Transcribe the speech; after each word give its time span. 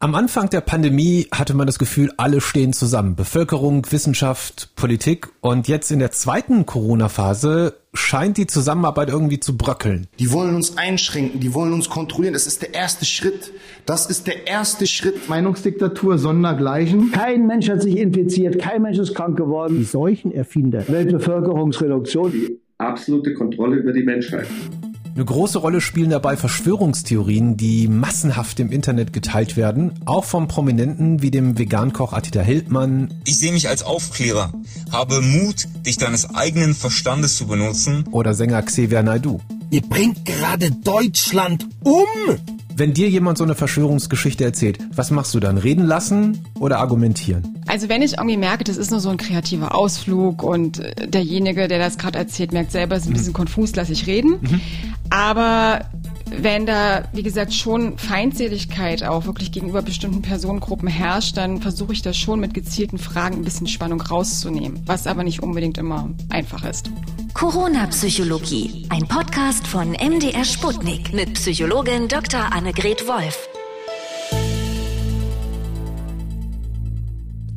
Am 0.00 0.14
Anfang 0.14 0.48
der 0.48 0.60
Pandemie 0.60 1.26
hatte 1.32 1.54
man 1.54 1.66
das 1.66 1.80
Gefühl, 1.80 2.12
alle 2.18 2.40
stehen 2.40 2.72
zusammen. 2.72 3.16
Bevölkerung, 3.16 3.84
Wissenschaft, 3.90 4.70
Politik. 4.76 5.26
Und 5.40 5.66
jetzt 5.66 5.90
in 5.90 5.98
der 5.98 6.12
zweiten 6.12 6.66
Corona-Phase 6.66 7.74
scheint 7.94 8.36
die 8.36 8.46
Zusammenarbeit 8.46 9.08
irgendwie 9.08 9.40
zu 9.40 9.56
bröckeln. 9.56 10.06
Die 10.20 10.30
wollen 10.30 10.54
uns 10.54 10.78
einschränken, 10.78 11.40
die 11.40 11.52
wollen 11.52 11.72
uns 11.72 11.90
kontrollieren. 11.90 12.34
Das 12.34 12.46
ist 12.46 12.62
der 12.62 12.74
erste 12.74 13.06
Schritt. 13.06 13.52
Das 13.86 14.06
ist 14.06 14.28
der 14.28 14.46
erste 14.46 14.86
Schritt. 14.86 15.28
Meinungsdiktatur 15.28 16.16
sondergleichen. 16.16 17.10
Kein 17.10 17.48
Mensch 17.48 17.68
hat 17.68 17.82
sich 17.82 17.96
infiziert, 17.96 18.60
kein 18.60 18.82
Mensch 18.82 18.98
ist 18.98 19.16
krank 19.16 19.36
geworden. 19.36 19.78
Die 19.78 19.84
Seuchenerfinder. 19.84 20.86
Weltbevölkerungsreduktion. 20.86 22.30
Die 22.30 22.60
absolute 22.78 23.34
Kontrolle 23.34 23.78
über 23.78 23.92
die 23.92 24.04
Menschheit. 24.04 24.46
Eine 25.14 25.24
große 25.24 25.58
Rolle 25.58 25.80
spielen 25.80 26.10
dabei 26.10 26.36
Verschwörungstheorien, 26.36 27.56
die 27.56 27.88
massenhaft 27.88 28.60
im 28.60 28.70
Internet 28.70 29.12
geteilt 29.12 29.56
werden, 29.56 29.92
auch 30.04 30.24
von 30.24 30.48
Prominenten 30.48 31.22
wie 31.22 31.30
dem 31.30 31.58
Vegankoch 31.58 32.12
Attila 32.12 32.42
Hildmann. 32.42 33.14
Ich 33.24 33.38
sehe 33.38 33.52
mich 33.52 33.68
als 33.68 33.82
Aufklärer, 33.82 34.52
habe 34.92 35.20
Mut, 35.20 35.66
dich 35.84 35.98
deines 35.98 36.34
eigenen 36.34 36.74
Verstandes 36.74 37.36
zu 37.36 37.46
benutzen. 37.46 38.04
Oder 38.10 38.34
Sänger 38.34 38.62
Xavier 38.62 39.02
Naidu. 39.02 39.40
Ihr 39.70 39.82
bringt 39.82 40.24
gerade 40.24 40.70
Deutschland 40.70 41.66
um! 41.84 42.38
Wenn 42.76 42.94
dir 42.94 43.08
jemand 43.10 43.38
so 43.38 43.44
eine 43.44 43.56
Verschwörungsgeschichte 43.56 44.44
erzählt, 44.44 44.78
was 44.94 45.10
machst 45.10 45.34
du 45.34 45.40
dann? 45.40 45.58
Reden 45.58 45.84
lassen 45.84 46.44
oder 46.60 46.78
argumentieren? 46.78 47.57
Also 47.68 47.88
wenn 47.88 48.02
ich 48.02 48.14
irgendwie 48.14 48.36
merke, 48.38 48.64
das 48.64 48.78
ist 48.78 48.90
nur 48.90 49.00
so 49.00 49.10
ein 49.10 49.18
kreativer 49.18 49.74
Ausflug 49.74 50.42
und 50.42 50.80
äh, 50.80 51.06
derjenige, 51.06 51.68
der 51.68 51.78
das 51.78 51.98
gerade 51.98 52.18
erzählt, 52.18 52.52
merkt 52.52 52.72
selber, 52.72 52.96
es 52.96 53.02
ist 53.02 53.08
ein 53.08 53.12
bisschen 53.12 53.32
konfus, 53.34 53.76
lasse 53.76 53.92
ich 53.92 54.06
reden. 54.06 54.38
Mhm. 54.40 54.60
Aber 55.10 55.84
wenn 56.30 56.66
da, 56.66 57.04
wie 57.12 57.22
gesagt, 57.22 57.52
schon 57.54 57.98
Feindseligkeit 57.98 59.02
auch 59.02 59.26
wirklich 59.26 59.52
gegenüber 59.52 59.82
bestimmten 59.82 60.22
Personengruppen 60.22 60.88
herrscht, 60.88 61.36
dann 61.36 61.60
versuche 61.60 61.92
ich 61.92 62.02
das 62.02 62.16
schon 62.16 62.40
mit 62.40 62.54
gezielten 62.54 62.98
Fragen 62.98 63.36
ein 63.36 63.44
bisschen 63.44 63.66
Spannung 63.66 64.00
rauszunehmen, 64.00 64.82
was 64.86 65.06
aber 65.06 65.22
nicht 65.22 65.42
unbedingt 65.42 65.78
immer 65.78 66.10
einfach 66.30 66.64
ist. 66.64 66.90
Corona-Psychologie, 67.34 68.86
ein 68.88 69.06
Podcast 69.06 69.66
von 69.66 69.92
MDR 69.92 70.44
Sputnik 70.44 71.12
mit 71.12 71.34
Psychologin 71.34 72.08
Dr. 72.08 72.52
Annegret 72.52 73.06
Wolf. 73.06 73.48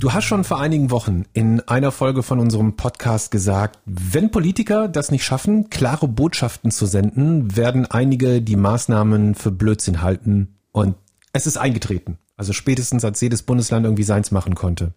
Du 0.01 0.13
hast 0.13 0.23
schon 0.23 0.43
vor 0.43 0.59
einigen 0.59 0.89
Wochen 0.89 1.25
in 1.31 1.59
einer 1.67 1.91
Folge 1.91 2.23
von 2.23 2.39
unserem 2.39 2.75
Podcast 2.75 3.29
gesagt, 3.29 3.77
wenn 3.85 4.31
Politiker 4.31 4.87
das 4.87 5.11
nicht 5.11 5.23
schaffen, 5.23 5.69
klare 5.69 6.07
Botschaften 6.07 6.71
zu 6.71 6.87
senden, 6.87 7.55
werden 7.55 7.85
einige 7.85 8.41
die 8.41 8.55
Maßnahmen 8.55 9.35
für 9.35 9.51
Blödsinn 9.51 10.01
halten. 10.01 10.55
Und 10.71 10.95
es 11.33 11.45
ist 11.45 11.57
eingetreten. 11.57 12.17
Also 12.35 12.51
spätestens 12.51 13.05
als 13.05 13.21
jedes 13.21 13.43
Bundesland 13.43 13.85
irgendwie 13.85 14.01
seins 14.01 14.31
machen 14.31 14.55
konnte. 14.55 14.95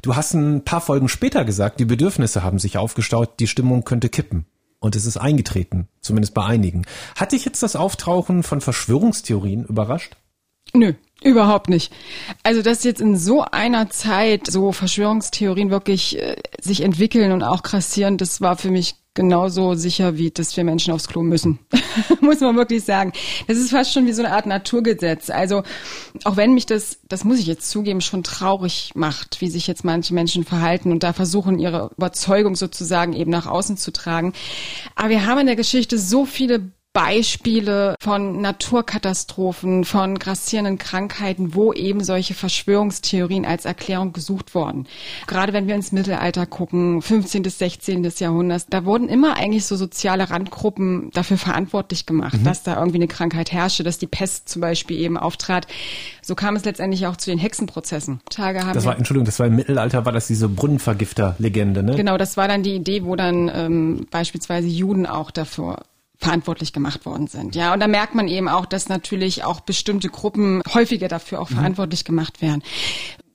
Du 0.00 0.16
hast 0.16 0.32
ein 0.32 0.64
paar 0.64 0.80
Folgen 0.80 1.10
später 1.10 1.44
gesagt, 1.44 1.78
die 1.78 1.84
Bedürfnisse 1.84 2.42
haben 2.42 2.58
sich 2.58 2.78
aufgestaut, 2.78 3.40
die 3.40 3.48
Stimmung 3.48 3.84
könnte 3.84 4.08
kippen. 4.08 4.46
Und 4.78 4.96
es 4.96 5.04
ist 5.04 5.18
eingetreten, 5.18 5.88
zumindest 6.00 6.32
bei 6.32 6.46
einigen. 6.46 6.86
Hat 7.16 7.32
dich 7.32 7.44
jetzt 7.44 7.62
das 7.62 7.76
Auftauchen 7.76 8.42
von 8.42 8.62
Verschwörungstheorien 8.62 9.66
überrascht? 9.66 10.16
Nö, 10.72 10.94
Überhaupt 11.22 11.68
nicht. 11.68 11.92
Also, 12.44 12.62
dass 12.62 12.84
jetzt 12.84 13.00
in 13.00 13.16
so 13.16 13.42
einer 13.42 13.90
Zeit 13.90 14.46
so 14.48 14.70
Verschwörungstheorien 14.70 15.70
wirklich 15.70 16.16
äh, 16.16 16.36
sich 16.60 16.82
entwickeln 16.82 17.32
und 17.32 17.42
auch 17.42 17.62
krassieren, 17.62 18.18
das 18.18 18.40
war 18.40 18.56
für 18.56 18.70
mich 18.70 18.94
genauso 19.14 19.74
sicher, 19.74 20.16
wie 20.16 20.30
dass 20.30 20.56
wir 20.56 20.62
Menschen 20.62 20.94
aufs 20.94 21.08
Klo 21.08 21.22
müssen. 21.22 21.58
muss 22.20 22.38
man 22.38 22.54
wirklich 22.54 22.84
sagen. 22.84 23.12
Das 23.48 23.58
ist 23.58 23.70
fast 23.70 23.92
schon 23.92 24.06
wie 24.06 24.12
so 24.12 24.22
eine 24.22 24.32
Art 24.32 24.46
Naturgesetz. 24.46 25.28
Also, 25.28 25.64
auch 26.22 26.36
wenn 26.36 26.54
mich 26.54 26.66
das, 26.66 27.00
das 27.08 27.24
muss 27.24 27.40
ich 27.40 27.46
jetzt 27.46 27.68
zugeben, 27.68 28.00
schon 28.00 28.22
traurig 28.22 28.92
macht, 28.94 29.40
wie 29.40 29.50
sich 29.50 29.66
jetzt 29.66 29.84
manche 29.84 30.14
Menschen 30.14 30.44
verhalten 30.44 30.92
und 30.92 31.02
da 31.02 31.12
versuchen, 31.12 31.58
ihre 31.58 31.90
Überzeugung 31.96 32.54
sozusagen 32.54 33.12
eben 33.12 33.32
nach 33.32 33.46
außen 33.46 33.76
zu 33.76 33.90
tragen. 33.90 34.34
Aber 34.94 35.08
wir 35.08 35.26
haben 35.26 35.40
in 35.40 35.46
der 35.46 35.56
Geschichte 35.56 35.98
so 35.98 36.24
viele 36.24 36.70
Beispiele 36.92 37.94
von 38.00 38.40
Naturkatastrophen, 38.40 39.84
von 39.84 40.18
grassierenden 40.18 40.78
Krankheiten, 40.78 41.54
wo 41.54 41.72
eben 41.72 42.02
solche 42.02 42.34
Verschwörungstheorien 42.34 43.44
als 43.44 43.66
Erklärung 43.66 44.12
gesucht 44.12 44.54
wurden. 44.54 44.86
Gerade 45.26 45.52
wenn 45.52 45.68
wir 45.68 45.74
ins 45.74 45.92
Mittelalter 45.92 46.46
gucken, 46.46 47.00
15. 47.00 47.42
bis 47.42 47.58
16. 47.58 48.10
Jahrhunderts, 48.18 48.66
da 48.68 48.84
wurden 48.84 49.08
immer 49.08 49.36
eigentlich 49.36 49.66
so 49.66 49.76
soziale 49.76 50.30
Randgruppen 50.30 51.10
dafür 51.12 51.38
verantwortlich 51.38 52.06
gemacht, 52.06 52.38
mhm. 52.38 52.44
dass 52.44 52.62
da 52.62 52.76
irgendwie 52.76 52.98
eine 52.98 53.08
Krankheit 53.08 53.52
herrschte, 53.52 53.84
dass 53.84 53.98
die 53.98 54.06
Pest 54.06 54.48
zum 54.48 54.60
Beispiel 54.60 54.98
eben 54.98 55.16
auftrat. 55.16 55.66
So 56.22 56.34
kam 56.34 56.56
es 56.56 56.64
letztendlich 56.64 57.06
auch 57.06 57.16
zu 57.16 57.30
den 57.30 57.38
Hexenprozessen. 57.38 58.20
Tage 58.28 58.66
haben 58.66 58.72
das 58.72 58.84
war, 58.84 58.96
Entschuldigung, 58.96 59.26
das 59.26 59.38
war 59.38 59.46
im 59.46 59.56
Mittelalter, 59.56 60.04
war 60.04 60.12
das 60.12 60.26
diese 60.26 60.48
Brunnenvergifter-Legende, 60.48 61.82
ne? 61.82 61.96
Genau, 61.96 62.16
das 62.16 62.36
war 62.36 62.48
dann 62.48 62.62
die 62.62 62.74
Idee, 62.74 63.04
wo 63.04 63.14
dann 63.14 63.50
ähm, 63.54 64.06
beispielsweise 64.10 64.68
Juden 64.68 65.06
auch 65.06 65.30
dafür 65.30 65.82
verantwortlich 66.18 66.72
gemacht 66.72 67.06
worden 67.06 67.28
sind. 67.28 67.54
Ja, 67.54 67.72
und 67.72 67.80
da 67.80 67.86
merkt 67.86 68.14
man 68.14 68.28
eben 68.28 68.48
auch, 68.48 68.66
dass 68.66 68.88
natürlich 68.88 69.44
auch 69.44 69.60
bestimmte 69.60 70.08
Gruppen 70.08 70.62
häufiger 70.74 71.08
dafür 71.08 71.40
auch 71.40 71.50
mhm. 71.50 71.54
verantwortlich 71.54 72.04
gemacht 72.04 72.42
werden. 72.42 72.62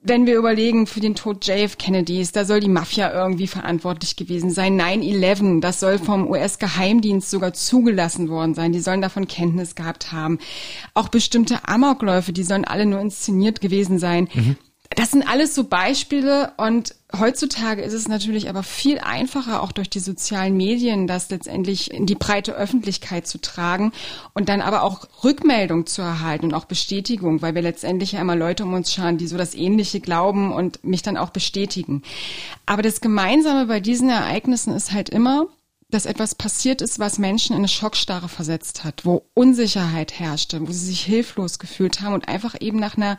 Wenn 0.06 0.26
wir 0.26 0.36
überlegen, 0.36 0.86
für 0.86 1.00
den 1.00 1.14
Tod 1.14 1.46
JF 1.46 1.78
Kennedys, 1.78 2.32
da 2.32 2.44
soll 2.44 2.60
die 2.60 2.68
Mafia 2.68 3.10
irgendwie 3.10 3.46
verantwortlich 3.46 4.16
gewesen 4.16 4.50
sein. 4.50 4.78
9-11, 4.78 5.60
das 5.60 5.80
soll 5.80 5.98
vom 5.98 6.28
US-Geheimdienst 6.28 7.30
sogar 7.30 7.54
zugelassen 7.54 8.28
worden 8.28 8.54
sein. 8.54 8.72
Die 8.72 8.80
sollen 8.80 9.00
davon 9.00 9.26
Kenntnis 9.28 9.74
gehabt 9.74 10.12
haben. 10.12 10.38
Auch 10.92 11.08
bestimmte 11.08 11.66
Amokläufe, 11.66 12.34
die 12.34 12.44
sollen 12.44 12.66
alle 12.66 12.84
nur 12.84 13.00
inszeniert 13.00 13.62
gewesen 13.62 13.98
sein. 13.98 14.28
Mhm 14.34 14.56
das 14.90 15.10
sind 15.10 15.26
alles 15.28 15.54
so 15.54 15.64
Beispiele 15.64 16.52
und 16.56 16.94
heutzutage 17.18 17.82
ist 17.82 17.94
es 17.94 18.06
natürlich 18.06 18.48
aber 18.48 18.62
viel 18.62 18.98
einfacher, 18.98 19.62
auch 19.62 19.72
durch 19.72 19.90
die 19.90 19.98
sozialen 19.98 20.56
Medien, 20.56 21.06
das 21.06 21.30
letztendlich 21.30 21.90
in 21.90 22.06
die 22.06 22.14
breite 22.14 22.52
Öffentlichkeit 22.52 23.26
zu 23.26 23.40
tragen 23.40 23.92
und 24.34 24.48
dann 24.48 24.60
aber 24.60 24.82
auch 24.82 25.08
Rückmeldung 25.24 25.86
zu 25.86 26.02
erhalten 26.02 26.46
und 26.46 26.54
auch 26.54 26.66
Bestätigung, 26.66 27.42
weil 27.42 27.54
wir 27.54 27.62
letztendlich 27.62 28.12
ja 28.12 28.20
immer 28.20 28.36
Leute 28.36 28.64
um 28.64 28.74
uns 28.74 28.92
schauen, 28.92 29.18
die 29.18 29.26
so 29.26 29.36
das 29.36 29.54
Ähnliche 29.54 30.00
glauben 30.00 30.52
und 30.52 30.84
mich 30.84 31.02
dann 31.02 31.16
auch 31.16 31.30
bestätigen. 31.30 32.02
Aber 32.66 32.82
das 32.82 33.00
Gemeinsame 33.00 33.66
bei 33.66 33.80
diesen 33.80 34.10
Ereignissen 34.10 34.74
ist 34.74 34.92
halt 34.92 35.08
immer, 35.08 35.46
dass 35.90 36.06
etwas 36.06 36.34
passiert 36.34 36.82
ist, 36.82 36.98
was 36.98 37.18
Menschen 37.18 37.52
in 37.52 37.58
eine 37.58 37.68
Schockstarre 37.68 38.28
versetzt 38.28 38.84
hat, 38.84 39.04
wo 39.04 39.26
Unsicherheit 39.34 40.18
herrschte, 40.18 40.60
wo 40.60 40.72
sie 40.72 40.86
sich 40.86 41.02
hilflos 41.02 41.58
gefühlt 41.58 42.00
haben 42.00 42.14
und 42.14 42.28
einfach 42.28 42.54
eben 42.60 42.78
nach 42.78 42.96
einer 42.96 43.18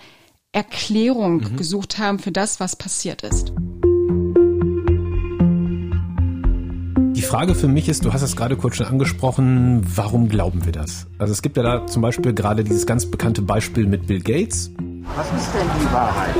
Erklärung 0.55 1.41
mhm. 1.41 1.57
gesucht 1.57 1.97
haben 1.97 2.17
für 2.17 2.31
das, 2.31 2.61
was 2.61 2.77
passiert 2.77 3.23
ist. 3.23 3.51
Die 7.13 7.21
Frage 7.21 7.55
für 7.55 7.67
mich 7.67 7.89
ist, 7.89 8.05
du 8.05 8.13
hast 8.13 8.21
es 8.21 8.37
gerade 8.37 8.55
kurz 8.55 8.77
schon 8.77 8.85
angesprochen, 8.85 9.81
warum 9.95 10.29
glauben 10.29 10.63
wir 10.63 10.71
das? 10.71 11.07
Also 11.17 11.33
es 11.33 11.41
gibt 11.41 11.57
ja 11.57 11.63
da 11.63 11.85
zum 11.87 12.01
Beispiel 12.01 12.33
gerade 12.33 12.63
dieses 12.63 12.85
ganz 12.85 13.05
bekannte 13.05 13.41
Beispiel 13.41 13.85
mit 13.85 14.07
Bill 14.07 14.21
Gates. 14.21 14.71
Was 15.15 15.27
ist 15.27 15.53
denn 15.53 15.67
die 15.81 15.91
Wahrheit? 15.91 16.35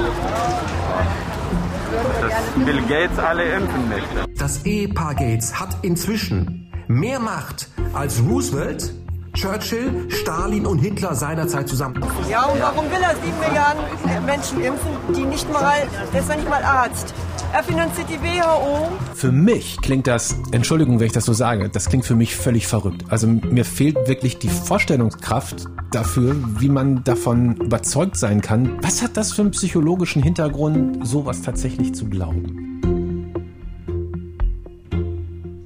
Dass 2.22 2.66
Bill 2.66 2.82
Gates 2.84 3.20
alle 3.20 3.44
impfen 3.44 3.90
möchte. 3.90 4.34
Das 4.38 4.66
Ehepaar 4.66 5.16
Gates 5.16 5.60
hat 5.60 5.76
inzwischen 5.82 6.72
mehr 6.88 7.20
Macht 7.20 7.68
als 7.94 8.24
Roosevelt, 8.24 8.94
Churchill, 9.36 10.08
Stalin 10.10 10.66
und 10.66 10.80
Hitler 10.80 11.14
seinerzeit 11.14 11.68
zusammen. 11.68 12.02
Ja, 12.30 12.46
und 12.46 12.62
warum 12.62 12.86
will 12.86 13.02
er 13.02 13.16
sieben 13.16 13.40
Milliarden 13.40 14.26
Menschen 14.26 14.62
impfen, 14.62 14.92
die 15.16 15.26
nicht 15.26 15.52
mal, 15.52 15.88
der 16.14 16.22
ist 16.22 16.30
ja 16.30 16.36
nicht 16.36 16.50
mal 16.50 16.64
Arzt. 16.64 17.14
Er 17.54 17.64
finanziert 17.64 18.08
die 18.10 18.22
WHO. 18.22 18.92
Für 19.14 19.32
mich 19.32 19.78
klingt 19.82 20.08
das, 20.08 20.36
Entschuldigung, 20.52 21.00
wenn 21.00 21.08
ich 21.08 21.14
das 21.14 21.26
so 21.26 21.34
sage, 21.34 21.70
das 21.70 21.88
klingt 21.88 22.06
für 22.06 22.16
mich 22.16 22.36
völlig 22.36 22.68
verrückt. 22.68 23.06
Also 23.10 23.28
mir 23.28 23.66
fehlt 23.66 24.08
wirklich 24.08 24.40
die 24.40 24.50
Vorstellungskraft 24.50 25.66
dafür, 25.92 26.36
wie 26.60 26.70
man 26.70 27.04
davon 27.04 27.56
überzeugt 27.58 28.18
sein 28.18 28.42
kann. 28.42 28.78
Was 28.82 29.02
hat 29.02 29.16
das 29.16 29.32
für 29.32 29.44
einen 29.44 29.52
psychologischen 29.52 30.24
Hintergrund, 30.24 31.08
sowas 31.08 31.42
tatsächlich 31.42 31.94
zu 31.94 32.08
glauben? 32.10 33.05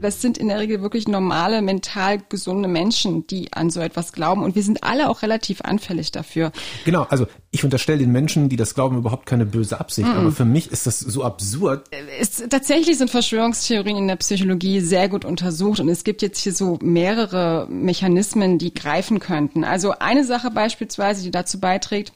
Das 0.01 0.21
sind 0.21 0.37
in 0.37 0.47
der 0.47 0.59
Regel 0.59 0.81
wirklich 0.81 1.07
normale, 1.07 1.61
mental 1.61 2.19
gesunde 2.29 2.67
Menschen, 2.67 3.27
die 3.27 3.51
an 3.53 3.69
so 3.69 3.79
etwas 3.79 4.13
glauben. 4.13 4.43
Und 4.43 4.55
wir 4.55 4.63
sind 4.63 4.83
alle 4.83 5.09
auch 5.09 5.21
relativ 5.21 5.61
anfällig 5.61 6.11
dafür. 6.11 6.51
Genau, 6.85 7.05
also 7.09 7.27
ich 7.51 7.63
unterstelle 7.63 7.99
den 7.99 8.11
Menschen, 8.11 8.49
die 8.49 8.55
das 8.55 8.75
glauben, 8.75 8.97
überhaupt 8.97 9.25
keine 9.25 9.45
böse 9.45 9.79
Absicht. 9.79 10.07
Mm 10.07 10.11
-mm. 10.11 10.17
Aber 10.17 10.31
für 10.31 10.45
mich 10.45 10.71
ist 10.71 10.87
das 10.87 10.99
so 10.99 11.23
absurd. 11.23 11.85
Es, 12.19 12.43
tatsächlich 12.49 12.97
sind 12.97 13.09
Verschwörungstheorien 13.09 13.97
in 13.97 14.07
der 14.07 14.17
Psychologie 14.17 14.79
sehr 14.81 15.09
gut 15.09 15.25
untersucht. 15.25 15.79
Und 15.79 15.89
es 15.89 16.03
gibt 16.03 16.21
jetzt 16.21 16.39
hier 16.39 16.53
so 16.53 16.77
mehrere 16.81 17.67
Mechanismen, 17.69 18.57
die 18.57 18.73
greifen 18.73 19.19
könnten. 19.19 19.63
Also 19.63 19.93
eine 19.99 20.23
Sache 20.23 20.51
beispielsweise, 20.51 21.23
die 21.23 21.31
dazu 21.31 21.59
beiträgt, 21.59 22.13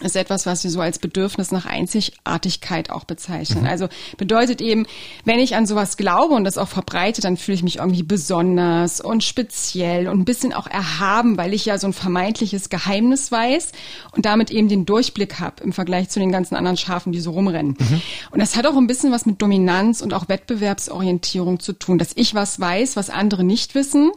ist 0.00 0.16
etwas, 0.16 0.46
was 0.46 0.64
wir 0.64 0.70
so 0.70 0.80
als 0.80 0.98
Bedürfnis 0.98 1.52
nach 1.52 1.66
Einzigartigkeit 1.66 2.90
auch 2.90 3.04
bezeichnen. 3.04 3.62
Mhm. 3.62 3.68
Also 3.68 3.88
bedeutet 4.16 4.60
eben, 4.60 4.86
wenn 5.24 5.38
ich 5.38 5.54
an 5.54 5.66
sowas 5.66 5.96
glaube 5.96 6.34
und 6.34 6.44
das 6.44 6.58
auch 6.58 6.68
verbreite, 6.68 7.20
dann 7.20 7.36
fühle 7.36 7.56
ich 7.56 7.62
mich 7.62 7.76
irgendwie 7.76 8.02
besonders 8.02 9.00
und 9.00 9.22
speziell 9.22 10.08
und 10.08 10.18
ein 10.18 10.24
bisschen 10.24 10.52
auch 10.52 10.66
erhaben, 10.66 11.36
weil 11.36 11.52
ich 11.52 11.66
ja 11.66 11.78
so 11.78 11.86
ein 11.86 11.92
vermeintliches 11.92 12.70
Geheimnis 12.70 13.30
weiß 13.30 13.72
und 14.12 14.24
damit 14.24 14.50
eben 14.50 14.68
den 14.68 14.86
Durchblick 14.86 15.38
habe 15.38 15.62
im 15.62 15.72
Vergleich 15.72 16.08
zu 16.08 16.18
den 16.18 16.32
ganzen 16.32 16.54
anderen 16.54 16.78
Schafen, 16.78 17.12
die 17.12 17.20
so 17.20 17.32
rumrennen. 17.32 17.76
Mhm. 17.78 18.02
Und 18.30 18.40
das 18.40 18.56
hat 18.56 18.66
auch 18.66 18.76
ein 18.76 18.86
bisschen 18.86 19.12
was 19.12 19.26
mit 19.26 19.42
Dominanz 19.42 20.00
und 20.00 20.14
auch 20.14 20.28
Wettbewerbsorientierung 20.28 21.60
zu 21.60 21.74
tun, 21.74 21.98
dass 21.98 22.12
ich 22.14 22.34
was 22.34 22.58
weiß, 22.58 22.96
was 22.96 23.10
andere 23.10 23.44
nicht 23.44 23.74
wissen. 23.74 24.12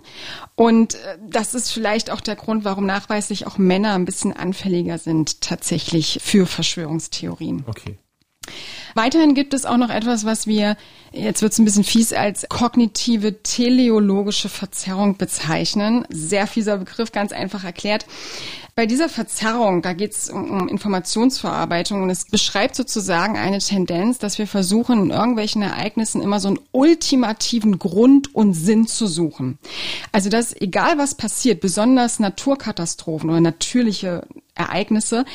Und 0.56 0.96
äh, 0.96 1.18
das 1.30 1.54
ist 1.54 1.72
vielleicht 1.72 2.10
auch 2.10 2.22
der 2.22 2.36
Grund, 2.36 2.64
warum 2.64 2.86
nachweislich 2.86 3.48
auch 3.48 3.58
Männer 3.58 3.96
ein 3.96 4.06
bisschen 4.06 4.34
anfälliger 4.34 4.98
sind 4.98 5.42
tatsächlich 5.42 5.73
für 5.80 6.46
Verschwörungstheorien. 6.46 7.64
Okay. 7.68 7.98
Weiterhin 8.96 9.34
gibt 9.34 9.54
es 9.54 9.66
auch 9.66 9.78
noch 9.78 9.90
etwas, 9.90 10.26
was 10.26 10.46
wir, 10.46 10.78
jetzt 11.12 11.42
wird 11.42 11.54
es 11.54 11.60
ein 11.60 11.66
bisschen 11.66 11.84
fies, 11.84 12.14
als 12.14 12.46
kognitive 12.48 13.42
teleologische 13.42 14.50
Verzerrung 14.50 15.18
bezeichnen. 15.18 16.06
Sehr 16.10 16.46
fieser 16.46 16.78
Begriff, 16.78 17.12
ganz 17.12 17.32
einfach 17.32 17.64
erklärt. 17.64 18.06
Bei 18.76 18.86
dieser 18.88 19.08
Verzerrung, 19.08 19.84
da 19.84 19.94
geht 19.94 20.14
es 20.14 20.30
um, 20.30 20.68
Informationsverarbeitung 20.68 22.04
und 22.04 22.10
es 22.10 22.26
beschreibt 22.26 22.76
sozusagen 22.76 23.38
eine 23.38 23.60
Tendenz, 23.60 24.18
dass 24.18 24.40
wir 24.40 24.48
versuchen, 24.48 25.04
in 25.04 25.10
irgendwelchen 25.12 25.62
Ereignissen 25.62 26.22
immer 26.22 26.40
so 26.40 26.48
einen 26.50 26.60
ultimativen 26.72 27.78
Grund 27.78 28.34
und 28.34 28.54
Sinn 28.54 28.88
zu 28.88 29.06
suchen. 29.06 29.60
Also 30.12 30.30
dass 30.30 30.60
egal 30.60 30.98
was 30.98 31.16
passiert, 31.16 31.62
besonders 31.62 32.20
Naturkatastrophen 32.20 33.30
oder 33.30 33.42
natürliche 33.42 34.28
Ereignisse, 34.56 35.26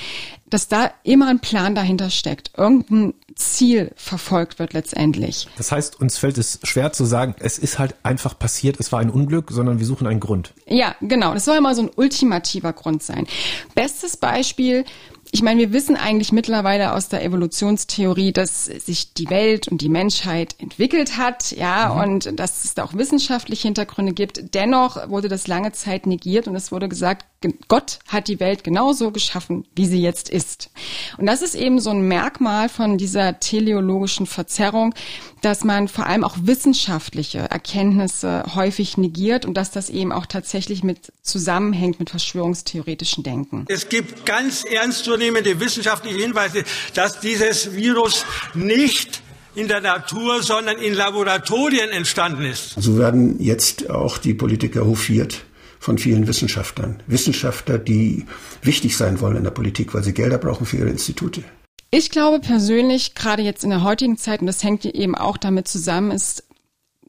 dass 0.48 0.68
da 0.68 0.90
immer 1.02 1.28
ein 1.28 1.40
Plan 1.40 1.74
dahinter 1.74 2.10
steckt, 2.10 2.52
irgendein 2.56 3.14
Ziel 3.34 3.92
verfolgt 3.96 4.58
wird 4.58 4.72
letztendlich. 4.72 5.48
Das 5.56 5.72
heißt, 5.72 6.00
uns 6.00 6.18
fällt 6.18 6.38
es 6.38 6.60
schwer 6.62 6.92
zu 6.92 7.04
sagen, 7.04 7.34
es 7.38 7.58
ist 7.58 7.78
halt 7.78 7.94
einfach 8.02 8.38
passiert, 8.38 8.80
es 8.80 8.92
war 8.92 9.00
ein 9.00 9.10
Unglück, 9.10 9.50
sondern 9.50 9.78
wir 9.78 9.86
suchen 9.86 10.06
einen 10.06 10.20
Grund. 10.20 10.54
Ja, 10.66 10.94
genau. 11.00 11.34
Das 11.34 11.44
soll 11.44 11.56
immer 11.56 11.74
so 11.74 11.82
ein 11.82 11.90
ultimativer 11.94 12.72
Grund 12.72 13.02
sein. 13.02 13.26
Bestes 13.74 14.16
Beispiel, 14.16 14.84
ich 15.30 15.42
meine, 15.42 15.60
wir 15.60 15.72
wissen 15.72 15.96
eigentlich 15.96 16.32
mittlerweile 16.32 16.94
aus 16.94 17.08
der 17.08 17.22
Evolutionstheorie, 17.22 18.32
dass 18.32 18.64
sich 18.64 19.12
die 19.12 19.28
Welt 19.28 19.68
und 19.68 19.82
die 19.82 19.88
Menschheit 19.88 20.54
entwickelt 20.58 21.18
hat, 21.18 21.52
ja, 21.52 21.92
mhm. 21.94 22.00
und 22.00 22.40
dass 22.40 22.64
es 22.64 22.74
da 22.74 22.84
auch 22.84 22.94
wissenschaftliche 22.94 23.68
Hintergründe 23.68 24.14
gibt. 24.14 24.54
Dennoch 24.54 25.08
wurde 25.10 25.28
das 25.28 25.46
lange 25.46 25.72
Zeit 25.72 26.06
negiert 26.06 26.48
und 26.48 26.56
es 26.56 26.72
wurde 26.72 26.88
gesagt, 26.88 27.26
Gott 27.68 28.00
hat 28.08 28.26
die 28.26 28.40
Welt 28.40 28.64
genauso 28.64 29.12
geschaffen, 29.12 29.64
wie 29.76 29.86
sie 29.86 30.02
jetzt 30.02 30.28
ist. 30.28 30.70
Und 31.18 31.26
das 31.26 31.40
ist 31.40 31.54
eben 31.54 31.78
so 31.78 31.90
ein 31.90 32.08
Merkmal 32.08 32.68
von 32.68 32.98
dieser 32.98 33.38
teleologischen 33.38 34.26
Verzerrung, 34.26 34.92
dass 35.40 35.62
man 35.62 35.86
vor 35.86 36.06
allem 36.06 36.24
auch 36.24 36.36
wissenschaftliche 36.42 37.38
Erkenntnisse 37.38 38.42
häufig 38.56 38.98
negiert 38.98 39.44
und 39.44 39.54
dass 39.54 39.70
das 39.70 39.88
eben 39.88 40.10
auch 40.10 40.26
tatsächlich 40.26 40.82
mit 40.82 41.12
zusammenhängt 41.22 42.00
mit 42.00 42.10
verschwörungstheoretischen 42.10 43.22
Denken. 43.22 43.66
Es 43.68 43.88
gibt 43.88 44.26
ganz 44.26 44.64
ernstzunehmende 44.64 45.60
wissenschaftliche 45.60 46.18
Hinweise, 46.18 46.64
dass 46.94 47.20
dieses 47.20 47.72
Virus 47.76 48.26
nicht 48.54 49.22
in 49.54 49.68
der 49.68 49.80
Natur, 49.80 50.42
sondern 50.42 50.78
in 50.78 50.94
Laboratorien 50.94 51.90
entstanden 51.90 52.44
ist. 52.44 52.74
So 52.76 52.98
werden 52.98 53.40
jetzt 53.40 53.90
auch 53.90 54.18
die 54.18 54.34
Politiker 54.34 54.84
hofiert 54.84 55.44
von 55.80 55.98
vielen 55.98 56.26
Wissenschaftlern. 56.26 57.02
Wissenschaftler, 57.06 57.78
die 57.78 58.26
wichtig 58.62 58.96
sein 58.96 59.20
wollen 59.20 59.36
in 59.36 59.44
der 59.44 59.50
Politik, 59.50 59.94
weil 59.94 60.02
sie 60.02 60.14
Gelder 60.14 60.38
brauchen 60.38 60.66
für 60.66 60.76
ihre 60.76 60.90
Institute. 60.90 61.42
Ich 61.90 62.10
glaube 62.10 62.40
persönlich, 62.40 63.14
gerade 63.14 63.42
jetzt 63.42 63.64
in 63.64 63.70
der 63.70 63.82
heutigen 63.82 64.18
Zeit, 64.18 64.40
und 64.40 64.46
das 64.46 64.62
hängt 64.62 64.84
eben 64.84 65.14
auch 65.14 65.38
damit 65.38 65.68
zusammen, 65.68 66.10
ist, 66.10 66.44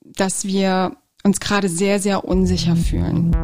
dass 0.01 0.45
wir 0.45 0.95
uns 1.23 1.39
gerade 1.39 1.67
sehr, 1.67 1.99
sehr 1.99 2.23
unsicher 2.23 2.75
fühlen 2.75 3.35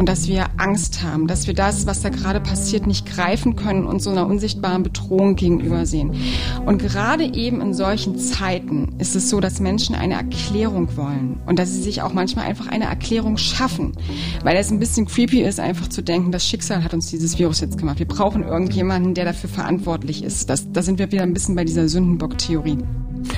und 0.00 0.08
dass 0.08 0.28
wir 0.28 0.46
Angst 0.56 1.02
haben, 1.02 1.26
dass 1.26 1.46
wir 1.46 1.52
das, 1.52 1.86
was 1.86 2.00
da 2.00 2.08
gerade 2.08 2.40
passiert, 2.40 2.86
nicht 2.86 3.04
greifen 3.04 3.54
können 3.54 3.84
und 3.84 4.00
so 4.00 4.08
einer 4.08 4.26
unsichtbaren 4.26 4.82
Bedrohung 4.82 5.36
gegenübersehen. 5.36 6.14
Und 6.64 6.78
gerade 6.78 7.24
eben 7.34 7.60
in 7.60 7.74
solchen 7.74 8.16
Zeiten 8.18 8.94
ist 8.96 9.14
es 9.14 9.28
so, 9.28 9.40
dass 9.40 9.60
Menschen 9.60 9.94
eine 9.94 10.14
Erklärung 10.14 10.96
wollen 10.96 11.38
und 11.44 11.58
dass 11.58 11.74
sie 11.74 11.82
sich 11.82 12.00
auch 12.00 12.14
manchmal 12.14 12.46
einfach 12.46 12.68
eine 12.68 12.86
Erklärung 12.86 13.36
schaffen, 13.36 13.92
weil 14.42 14.56
es 14.56 14.70
ein 14.70 14.78
bisschen 14.78 15.04
creepy 15.04 15.42
ist, 15.42 15.60
einfach 15.60 15.88
zu 15.88 16.02
denken, 16.02 16.32
das 16.32 16.46
Schicksal 16.46 16.82
hat 16.82 16.94
uns 16.94 17.10
dieses 17.10 17.38
Virus 17.38 17.60
jetzt 17.60 17.76
gemacht. 17.76 17.98
Wir 17.98 18.08
brauchen 18.08 18.42
irgendjemanden, 18.42 19.12
der 19.12 19.26
dafür 19.26 19.50
verantwortlich 19.50 20.24
ist. 20.24 20.48
Das, 20.48 20.72
da 20.72 20.80
sind 20.80 20.98
wir 20.98 21.12
wieder 21.12 21.24
ein 21.24 21.34
bisschen 21.34 21.56
bei 21.56 21.64
dieser 21.64 21.86
Sündenbock-Theorie. 21.88 22.78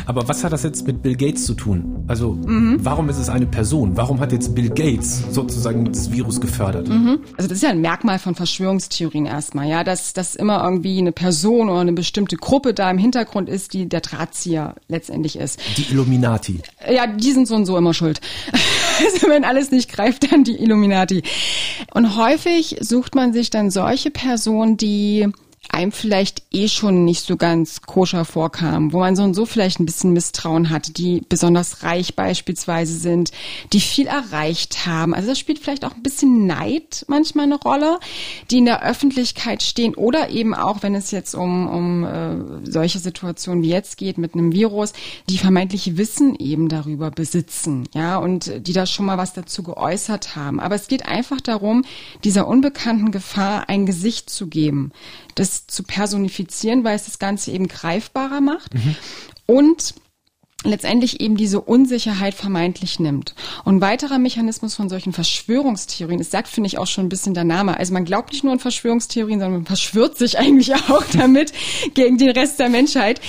Aber 0.06 0.28
was 0.28 0.44
hat 0.44 0.52
das 0.52 0.62
jetzt 0.62 0.86
mit 0.86 1.02
Bill 1.02 1.16
Gates 1.16 1.44
zu 1.44 1.54
tun? 1.54 2.04
Also 2.08 2.32
mhm. 2.32 2.78
warum 2.80 3.08
ist 3.08 3.18
es 3.18 3.28
eine 3.28 3.46
Person? 3.46 3.96
Warum 3.96 4.20
hat 4.20 4.32
jetzt 4.32 4.54
Bill 4.54 4.70
Gates 4.70 5.24
sozusagen 5.30 5.84
das 5.86 6.10
Virus 6.10 6.40
gefördert? 6.40 6.88
Mhm. 6.88 7.20
Also 7.36 7.48
das 7.48 7.58
ist 7.58 7.62
ja 7.62 7.70
ein 7.70 7.80
Merkmal 7.80 8.18
von 8.18 8.34
Verschwörungstheorien 8.34 9.26
erstmal, 9.26 9.68
ja, 9.68 9.84
dass, 9.84 10.12
dass 10.12 10.34
immer 10.34 10.62
irgendwie 10.64 10.98
eine 10.98 11.12
Person 11.12 11.68
oder 11.68 11.80
eine 11.80 11.92
bestimmte 11.92 12.36
Gruppe 12.36 12.74
da 12.74 12.90
im 12.90 12.98
Hintergrund 12.98 13.48
ist, 13.48 13.72
die 13.72 13.88
der 13.88 14.00
Drahtzieher 14.00 14.74
letztendlich 14.88 15.36
ist. 15.36 15.60
Die 15.76 15.92
Illuminati. 15.92 16.60
Ja, 16.90 17.06
die 17.06 17.32
sind 17.32 17.48
so 17.48 17.54
und 17.54 17.66
so 17.66 17.76
immer 17.76 17.94
schuld. 17.94 18.20
Also 19.04 19.26
wenn 19.28 19.42
alles 19.42 19.70
nicht 19.70 19.90
greift, 19.90 20.30
dann 20.30 20.44
die 20.44 20.62
Illuminati. 20.62 21.22
Und 21.92 22.16
häufig 22.16 22.76
sucht 22.80 23.14
man 23.14 23.32
sich 23.32 23.50
dann 23.50 23.70
solche 23.70 24.10
Personen, 24.10 24.76
die 24.76 25.28
einem 25.72 25.90
vielleicht 25.90 26.42
eh 26.52 26.68
schon 26.68 27.04
nicht 27.04 27.24
so 27.24 27.36
ganz 27.38 27.80
koscher 27.80 28.26
vorkam, 28.26 28.92
wo 28.92 29.00
man 29.00 29.16
so 29.16 29.22
und 29.22 29.32
so 29.32 29.46
vielleicht 29.46 29.80
ein 29.80 29.86
bisschen 29.86 30.12
Misstrauen 30.12 30.68
hatte, 30.68 30.92
die 30.92 31.22
besonders 31.26 31.82
reich 31.82 32.14
beispielsweise 32.14 32.94
sind, 32.94 33.30
die 33.72 33.80
viel 33.80 34.06
erreicht 34.06 34.86
haben. 34.86 35.14
Also 35.14 35.28
das 35.28 35.38
spielt 35.38 35.58
vielleicht 35.58 35.86
auch 35.86 35.94
ein 35.94 36.02
bisschen 36.02 36.46
Neid 36.46 37.06
manchmal 37.08 37.46
eine 37.46 37.58
Rolle, 37.58 37.98
die 38.50 38.58
in 38.58 38.66
der 38.66 38.84
Öffentlichkeit 38.84 39.62
stehen 39.62 39.94
oder 39.94 40.28
eben 40.28 40.54
auch, 40.54 40.82
wenn 40.82 40.94
es 40.94 41.10
jetzt 41.10 41.34
um, 41.34 41.66
um 41.66 42.04
äh, 42.04 42.70
solche 42.70 42.98
Situationen 42.98 43.64
wie 43.64 43.70
jetzt 43.70 43.96
geht 43.96 44.18
mit 44.18 44.34
einem 44.34 44.52
Virus, 44.52 44.92
die 45.30 45.38
vermeintlich 45.38 45.96
Wissen 45.96 46.34
eben 46.34 46.68
darüber 46.68 47.10
besitzen, 47.10 47.88
ja, 47.94 48.18
und 48.18 48.66
die 48.66 48.74
da 48.74 48.84
schon 48.84 49.06
mal 49.06 49.16
was 49.16 49.32
dazu 49.32 49.62
geäußert 49.62 50.36
haben. 50.36 50.60
Aber 50.60 50.74
es 50.74 50.86
geht 50.86 51.06
einfach 51.06 51.40
darum, 51.40 51.86
dieser 52.24 52.46
unbekannten 52.46 53.10
Gefahr 53.10 53.70
ein 53.70 53.86
Gesicht 53.86 54.28
zu 54.28 54.48
geben 54.48 54.92
das 55.34 55.61
zu 55.66 55.82
personifizieren, 55.82 56.84
weil 56.84 56.96
es 56.96 57.04
das 57.04 57.18
Ganze 57.18 57.50
eben 57.50 57.68
greifbarer 57.68 58.40
macht. 58.40 58.74
Mhm. 58.74 58.96
Und 59.46 59.94
letztendlich 60.64 61.20
eben 61.20 61.36
diese 61.36 61.60
Unsicherheit 61.60 62.34
vermeintlich 62.34 63.00
nimmt. 63.00 63.34
Und 63.64 63.80
weiterer 63.80 64.18
Mechanismus 64.18 64.74
von 64.74 64.88
solchen 64.88 65.12
Verschwörungstheorien, 65.12 66.20
es 66.20 66.30
sagt, 66.30 66.48
finde 66.48 66.68
ich, 66.68 66.78
auch 66.78 66.86
schon 66.86 67.06
ein 67.06 67.08
bisschen 67.08 67.34
der 67.34 67.44
Name. 67.44 67.76
Also 67.76 67.92
man 67.92 68.04
glaubt 68.04 68.32
nicht 68.32 68.44
nur 68.44 68.52
an 68.52 68.58
Verschwörungstheorien, 68.58 69.40
sondern 69.40 69.62
man 69.62 69.66
verschwört 69.66 70.16
sich 70.16 70.38
eigentlich 70.38 70.74
auch 70.74 71.04
damit 71.12 71.52
gegen 71.94 72.18
den 72.18 72.30
Rest 72.30 72.58
der 72.58 72.68
Menschheit, 72.68 73.20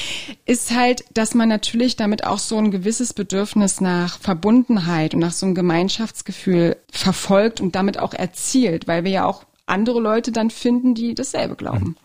ist 0.45 0.75
halt, 0.75 1.05
dass 1.13 1.33
man 1.33 1.49
natürlich 1.49 1.95
damit 1.95 2.23
auch 2.23 2.39
so 2.39 2.57
ein 2.57 2.71
gewisses 2.71 3.13
Bedürfnis 3.13 3.81
nach 3.81 4.19
Verbundenheit 4.19 5.13
und 5.13 5.19
nach 5.19 5.31
so 5.31 5.45
einem 5.45 5.55
Gemeinschaftsgefühl 5.55 6.77
verfolgt 6.91 7.61
und 7.61 7.75
damit 7.75 7.97
auch 7.97 8.13
erzielt, 8.13 8.87
weil 8.87 9.03
wir 9.03 9.11
ja 9.11 9.25
auch 9.25 9.43
andere 9.65 9.99
Leute 9.99 10.31
dann 10.31 10.49
finden, 10.49 10.93
die 10.93 11.15
dasselbe 11.15 11.55
glauben. 11.55 11.95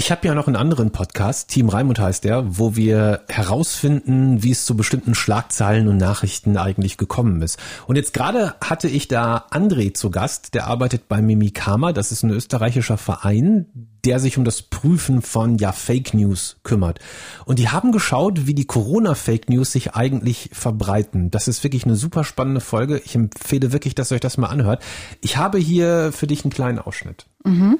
Ich 0.00 0.10
habe 0.10 0.26
ja 0.26 0.34
noch 0.34 0.46
einen 0.46 0.56
anderen 0.56 0.92
Podcast, 0.92 1.48
Team 1.48 1.68
Raimund 1.68 1.98
heißt 1.98 2.24
der, 2.24 2.58
wo 2.58 2.74
wir 2.74 3.20
herausfinden, 3.28 4.42
wie 4.42 4.52
es 4.52 4.64
zu 4.64 4.74
bestimmten 4.74 5.14
Schlagzeilen 5.14 5.88
und 5.88 5.98
Nachrichten 5.98 6.56
eigentlich 6.56 6.96
gekommen 6.96 7.42
ist. 7.42 7.58
Und 7.86 7.96
jetzt 7.96 8.14
gerade 8.14 8.54
hatte 8.64 8.88
ich 8.88 9.08
da 9.08 9.44
André 9.50 9.92
zu 9.92 10.10
Gast, 10.10 10.54
der 10.54 10.68
arbeitet 10.68 11.06
bei 11.06 11.20
Mimikama, 11.20 11.92
das 11.92 12.12
ist 12.12 12.22
ein 12.22 12.30
österreichischer 12.30 12.96
Verein, 12.96 13.66
der 14.06 14.20
sich 14.20 14.38
um 14.38 14.44
das 14.46 14.62
Prüfen 14.62 15.20
von 15.20 15.58
ja 15.58 15.70
Fake 15.70 16.14
News 16.14 16.56
kümmert. 16.62 16.98
Und 17.44 17.58
die 17.58 17.68
haben 17.68 17.92
geschaut, 17.92 18.46
wie 18.46 18.54
die 18.54 18.66
Corona 18.66 19.14
Fake 19.14 19.50
News 19.50 19.70
sich 19.70 19.96
eigentlich 19.96 20.48
verbreiten. 20.54 21.30
Das 21.30 21.46
ist 21.46 21.62
wirklich 21.62 21.84
eine 21.84 21.96
super 21.96 22.24
spannende 22.24 22.62
Folge. 22.62 23.02
Ich 23.04 23.14
empfehle 23.14 23.70
wirklich, 23.70 23.94
dass 23.96 24.10
ihr 24.10 24.14
euch 24.14 24.22
das 24.22 24.38
mal 24.38 24.48
anhört. 24.48 24.82
Ich 25.20 25.36
habe 25.36 25.58
hier 25.58 26.10
für 26.10 26.26
dich 26.26 26.42
einen 26.42 26.52
kleinen 26.52 26.78
Ausschnitt. 26.78 27.26
Mhm 27.44 27.78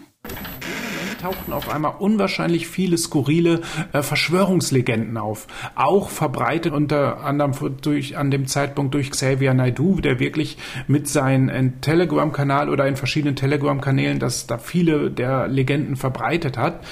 tauchten 1.21 1.53
auf 1.53 1.69
einmal 1.69 1.95
unwahrscheinlich 1.99 2.67
viele 2.67 2.97
skurrile 2.99 3.61
äh, 3.93 4.03
Verschwörungslegenden 4.03 5.17
auf. 5.17 5.47
Auch 5.75 6.11
verbreitet 6.11 6.73
unter 6.73 7.23
anderem 7.25 7.53
durch, 7.83 8.17
an 8.17 8.31
dem 8.31 8.47
Zeitpunkt 8.47 8.95
durch 8.95 9.11
Xavier 9.11 9.55
Naidoo, 9.55 10.01
der 10.01 10.19
wirklich 10.19 10.57
mit 10.89 11.09
seinem 11.09 11.49
äh, 11.49 11.71
Telegram-Kanal 11.81 12.69
oder 12.69 12.87
in 12.89 12.97
verschiedenen 12.97 13.37
Telegram-Kanälen, 13.37 14.19
dass 14.19 14.47
da 14.47 14.59
viele 14.59 15.11
der 15.11 15.49
Legenden 15.49 15.97
verbreitet 15.97 16.57
hat. 16.57 16.85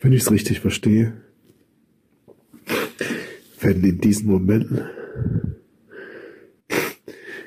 Wenn 0.00 0.12
ich 0.12 0.22
es 0.22 0.30
richtig 0.30 0.60
verstehe, 0.60 1.12
werden 3.60 3.84
in 3.84 3.98
diesen 3.98 4.30
Momenten 4.30 4.82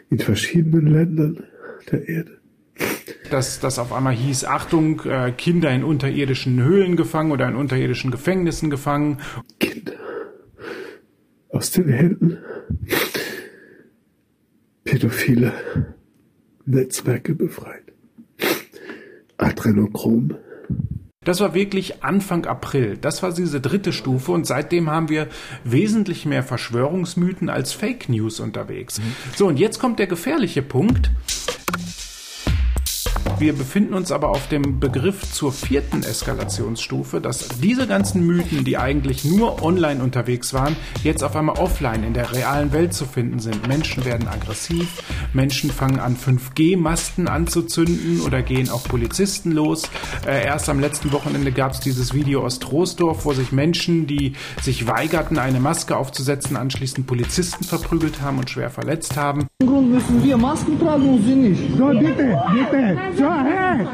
in 0.10 0.20
verschiedenen 0.20 0.88
Ländern 0.88 1.44
der 1.92 2.08
Erde 2.08 2.35
Dass 3.32 3.60
das 3.60 3.80
auf 3.80 3.92
einmal 3.92 4.14
hieß, 4.14 4.46
Achtung, 4.46 5.02
äh, 5.06 5.32
Kinder 5.32 5.72
in 5.72 5.84
unterirdischen 5.84 6.62
Höhlen 6.62 6.96
gefangen 6.96 7.32
oder 7.32 7.48
in 7.48 7.56
unterirdischen 7.56 8.12
Gefängnissen 8.12 8.70
gefangen. 8.70 9.20
Kinder 9.60 9.94
aus 11.50 11.72
den 11.72 11.88
Händen 11.88 12.38
pädophile 14.86 15.52
Netzwerke 16.66 17.36
befreit. 17.36 17.84
Adrenochrom. 19.38 20.36
Das 21.26 21.40
war 21.40 21.56
wirklich 21.56 22.04
Anfang 22.04 22.46
April. 22.46 22.98
Das 23.02 23.24
war 23.24 23.34
diese 23.34 23.60
dritte 23.60 23.92
Stufe 23.92 24.32
und 24.32 24.46
seitdem 24.46 24.90
haben 24.90 25.10
wir 25.10 25.28
wesentlich 25.64 26.26
mehr 26.26 26.44
Verschwörungsmythen 26.44 27.50
als 27.50 27.74
Fake 27.74 28.10
News 28.10 28.40
unterwegs. 28.40 29.00
Mhm. 29.00 29.16
So, 29.36 29.48
und 29.48 29.60
jetzt 29.60 29.80
kommt 29.80 29.98
der 29.98 30.08
gefährliche 30.08 30.62
Punkt. 30.62 31.10
Wir 33.38 33.52
befinden 33.52 33.94
uns 33.94 34.14
aber 34.14 34.30
auf 34.30 34.48
dem 34.48 34.80
Begriff 34.80 35.30
zur 35.34 35.52
vierten 35.52 36.04
Eskalationsstufe, 36.04 37.20
dass 37.20 37.50
diese 37.62 37.86
ganzen 37.86 38.26
Mythen, 38.26 38.64
die 38.64 38.78
eigentlich 38.78 39.26
nur 39.26 39.62
online 39.62 40.02
unterwegs 40.02 40.54
waren, 40.54 40.78
jetzt 41.04 41.22
auf 41.22 41.36
einmal 41.36 41.58
offline 41.58 42.06
in 42.06 42.14
der 42.14 42.32
realen 42.32 42.72
Welt 42.72 42.94
zu 42.94 43.06
finden 43.06 43.40
sind. 43.40 43.68
Menschen 43.68 44.06
werden 44.06 44.30
aggressiv, 44.30 45.04
Menschen 45.34 45.70
fangen 45.70 46.00
an 46.00 46.16
5G-Masten 46.16 47.28
anzuzünden 47.28 48.22
oder 48.22 48.42
gehen 48.42 48.70
auch 48.70 48.84
Polizisten 48.84 49.52
los. 49.52 49.84
Äh, 50.26 50.46
erst 50.46 50.70
am 50.70 50.80
letzten 50.80 51.12
Wochenende 51.12 51.52
gab 51.52 51.74
es 51.74 51.82
dieses 51.82 52.14
Video 52.14 52.42
aus 52.42 52.60
Troisdorf, 52.60 53.26
wo 53.26 53.34
sich 53.34 53.52
Menschen, 53.52 54.08
die 54.08 54.34
sich 54.62 54.88
weigerten, 54.88 55.40
eine 55.40 55.60
Maske 55.60 55.98
aufzusetzen, 55.98 56.56
anschließend 56.56 57.06
Polizisten 57.06 57.66
verprügelt 57.66 58.22
haben 58.22 58.40
und 58.40 58.50
schwer 58.50 58.70
verletzt 58.70 59.18
haben. 59.18 59.48
Im 59.60 59.68
Grund 59.68 59.92
müssen 59.92 60.24
wir 60.24 60.38
Masken 60.38 60.80
tragen 60.80 61.10
und 61.10 61.24
sie 61.24 61.36
nicht. 61.36 61.78
So, 61.78 61.88
bitte, 61.88 62.42
bitte. 62.54 62.98
So, 63.18 63.25
hey! 63.30 63.88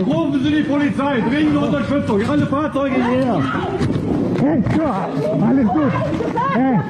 Rufen 0.00 0.42
Sie 0.42 0.50
die 0.50 0.62
Polizei, 0.62 1.20
dringende 1.20 1.60
Unterstützung, 1.60 2.28
alle 2.28 2.46
Fahrzeuge 2.46 2.94
hierher. 2.94 3.42
Alles 5.42 5.68
gut. 5.68 5.92
Hey. 6.54 6.80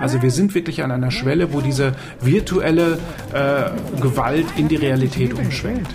Also 0.00 0.20
wir 0.20 0.30
sind 0.30 0.54
wirklich 0.54 0.82
an 0.82 0.90
einer 0.90 1.10
Schwelle, 1.10 1.52
wo 1.52 1.60
diese 1.60 1.94
virtuelle 2.20 2.98
äh, 3.32 3.70
Gewalt 4.00 4.46
in 4.56 4.68
die 4.68 4.76
Realität 4.76 5.32
umschwellt. 5.34 5.86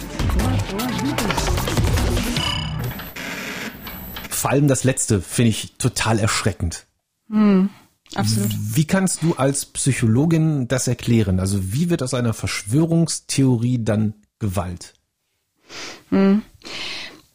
Vor 4.29 4.51
allem 4.51 4.67
das 4.67 4.83
Letzte 4.83 5.21
finde 5.21 5.49
ich 5.49 5.73
total 5.77 6.19
erschreckend. 6.19 6.85
Hm. 7.29 7.69
Absolut. 8.15 8.51
Wie 8.57 8.85
kannst 8.85 9.23
du 9.23 9.33
als 9.33 9.65
Psychologin 9.65 10.67
das 10.67 10.87
erklären? 10.87 11.39
Also 11.39 11.73
wie 11.73 11.89
wird 11.89 12.01
aus 12.01 12.13
einer 12.13 12.33
Verschwörungstheorie 12.33 13.83
dann 13.83 14.13
Gewalt? 14.39 14.93
Hm. 16.09 16.41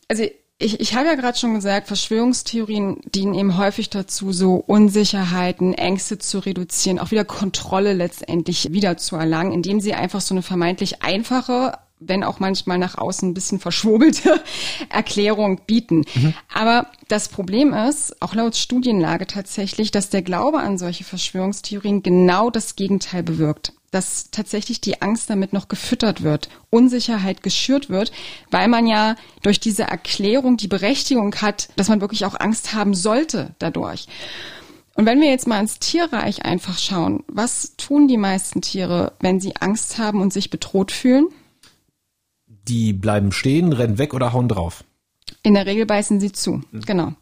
Also 0.09 0.25
ich, 0.59 0.81
ich 0.81 0.95
habe 0.95 1.07
ja 1.07 1.15
gerade 1.15 1.39
schon 1.39 1.55
gesagt, 1.55 1.89
Verschwörungstheorien 1.89 3.01
dienen 3.15 3.35
eben 3.35 3.57
häufig 3.57 3.91
dazu, 3.91 4.33
so 4.33 4.55
Unsicherheiten, 4.55 5.75
Ängste 5.75 6.19
zu 6.19 6.39
reduzieren, 6.39 6.99
auch 6.99 7.11
wieder 7.11 7.25
Kontrolle 7.25 7.95
letztendlich 7.95 8.73
wieder 8.73 8.97
zu 8.97 9.17
erlangen, 9.17 9.53
indem 9.53 9.81
sie 9.81 9.95
einfach 9.95 10.21
so 10.21 10.35
eine 10.35 10.43
vermeintlich 10.43 11.03
einfache, 11.03 11.79
wenn 12.07 12.25
auch 12.25 12.41
manchmal 12.41 12.79
nach 12.79 12.99
außen 12.99 13.31
ein 13.31 13.35
bisschen 13.35 13.59
verschwobelte 13.59 14.43
Erklärung 14.89 15.61
bieten. 15.67 16.05
Mhm. 16.15 16.35
Aber 16.53 16.87
das 17.09 17.29
Problem 17.29 17.73
ist, 17.73 18.21
auch 18.23 18.35
laut 18.35 18.57
Studienlage 18.57 19.27
tatsächlich, 19.27 19.91
dass 19.91 20.11
der 20.11 20.23
Glaube 20.23 20.61
an 20.61 20.79
solche 20.79 21.05
Verschwörungstheorien 21.05 22.03
genau 22.03 22.51
das 22.51 22.77
Gegenteil 22.77 23.23
bewirkt 23.23 23.73
dass 23.93 24.31
tatsächlich 24.31 24.81
die 24.81 25.03
Angst 25.03 25.29
damit 25.29 25.53
noch 25.53 25.69
gefüttert 25.69 26.23
wird, 26.23 26.49
Unsicherheit 26.71 27.43
geschürt 27.43 27.91
wird, 27.91 28.11
weil 28.51 28.67
man 28.67 28.87
ja 28.87 29.17
durch 29.43 29.61
diese 29.61 29.83
Erklärung 29.83 30.57
die 30.57 30.67
Berechtigung 30.67 31.35
hat, 31.37 31.69
dass 31.77 31.89
man 31.89 32.01
wirklich 32.01 32.25
auch 32.25 32.41
Angst 32.41 32.73
haben 32.73 32.95
sollte 32.95 33.55
dadurch. 33.59 34.09
Und 34.95 35.07
wenn 35.07 35.21
wir 35.21 35.31
jetzt 35.31 35.47
mal 35.47 35.61
ins 35.61 35.79
Tierreich 35.79 36.45
einfach 36.45 36.79
schauen, 36.79 37.23
was 37.29 37.77
tun 37.77 38.09
die 38.09 38.17
meisten 38.17 38.63
Tiere, 38.63 39.13
wenn 39.21 39.41
sie 39.41 39.57
Angst 39.57 39.99
haben 39.99 40.21
und 40.21 40.33
sich 40.33 40.51
bedroht 40.51 40.91
fühlen? 40.91 41.29
Die 42.69 42.93
bleiben 42.93 43.33
stehen, 43.33 43.73
rennen 43.73 43.99
weg 43.99 44.15
oder 44.15 44.33
hauen 44.33 44.49
drauf. 44.49 44.85
In 45.43 45.55
der 45.55 45.67
Regel 45.67 45.87
beißen 45.87 46.21
sie 46.21 46.33
zu, 46.33 46.63
mhm. 46.71 46.81
genau. 46.83 47.13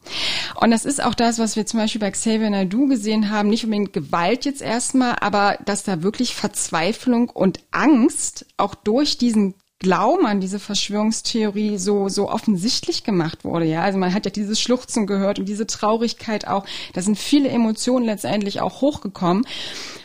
Und 0.60 0.70
das 0.70 0.84
ist 0.84 1.02
auch 1.02 1.14
das, 1.14 1.38
was 1.38 1.56
wir 1.56 1.64
zum 1.64 1.80
Beispiel 1.80 2.00
bei 2.00 2.10
Xavier 2.10 2.50
Naidu 2.50 2.86
gesehen 2.86 3.30
haben, 3.30 3.48
nicht 3.48 3.64
unbedingt 3.64 3.92
Gewalt 3.92 4.44
jetzt 4.44 4.60
erstmal, 4.60 5.16
aber 5.20 5.58
dass 5.64 5.84
da 5.84 6.02
wirklich 6.02 6.34
Verzweiflung 6.34 7.30
und 7.30 7.60
Angst 7.70 8.46
auch 8.56 8.74
durch 8.74 9.16
diesen 9.16 9.54
Glauben 9.78 10.26
an 10.26 10.40
diese 10.40 10.58
Verschwörungstheorie 10.58 11.78
so, 11.78 12.10
so 12.10 12.28
offensichtlich 12.28 13.02
gemacht 13.02 13.44
wurde, 13.44 13.64
ja. 13.64 13.80
Also 13.82 13.98
man 13.98 14.12
hat 14.12 14.26
ja 14.26 14.30
dieses 14.30 14.60
Schluchzen 14.60 15.06
gehört 15.06 15.38
und 15.38 15.48
diese 15.48 15.66
Traurigkeit 15.66 16.46
auch. 16.46 16.66
Da 16.92 17.00
sind 17.00 17.18
viele 17.18 17.48
Emotionen 17.48 18.04
letztendlich 18.04 18.60
auch 18.60 18.82
hochgekommen. 18.82 19.46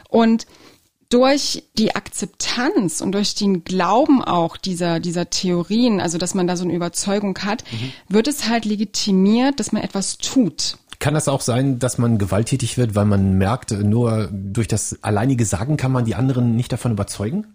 Und 0.08 0.48
durch 1.16 1.64
die 1.78 1.96
Akzeptanz 1.96 3.00
und 3.00 3.14
durch 3.14 3.36
den 3.36 3.64
Glauben 3.64 4.22
auch 4.22 4.58
dieser, 4.58 5.00
dieser 5.00 5.30
Theorien, 5.30 6.02
also 6.02 6.18
dass 6.18 6.34
man 6.34 6.46
da 6.46 6.58
so 6.58 6.66
eine 6.66 6.74
Überzeugung 6.74 7.38
hat, 7.40 7.64
mhm. 7.72 7.94
wird 8.10 8.28
es 8.28 8.50
halt 8.50 8.66
legitimiert, 8.66 9.62
dass 9.62 9.72
man 9.72 9.82
etwas 9.82 10.18
tut. 10.18 10.78
Kann 11.00 11.14
das 11.14 11.30
auch 11.30 11.40
sein, 11.40 11.80
dass 11.80 11.98
man 11.98 12.18
gewalttätig 12.18 12.78
wird, 12.78 12.96
weil 12.96 13.06
man 13.06 13.38
merkt, 13.38 13.72
nur 13.72 14.28
durch 14.30 14.68
das 14.68 15.02
alleinige 15.04 15.46
Sagen 15.46 15.78
kann 15.78 15.94
man 15.94 16.04
die 16.04 16.16
anderen 16.16 16.58
nicht 16.58 16.74
davon 16.74 16.92
überzeugen? 16.92 17.48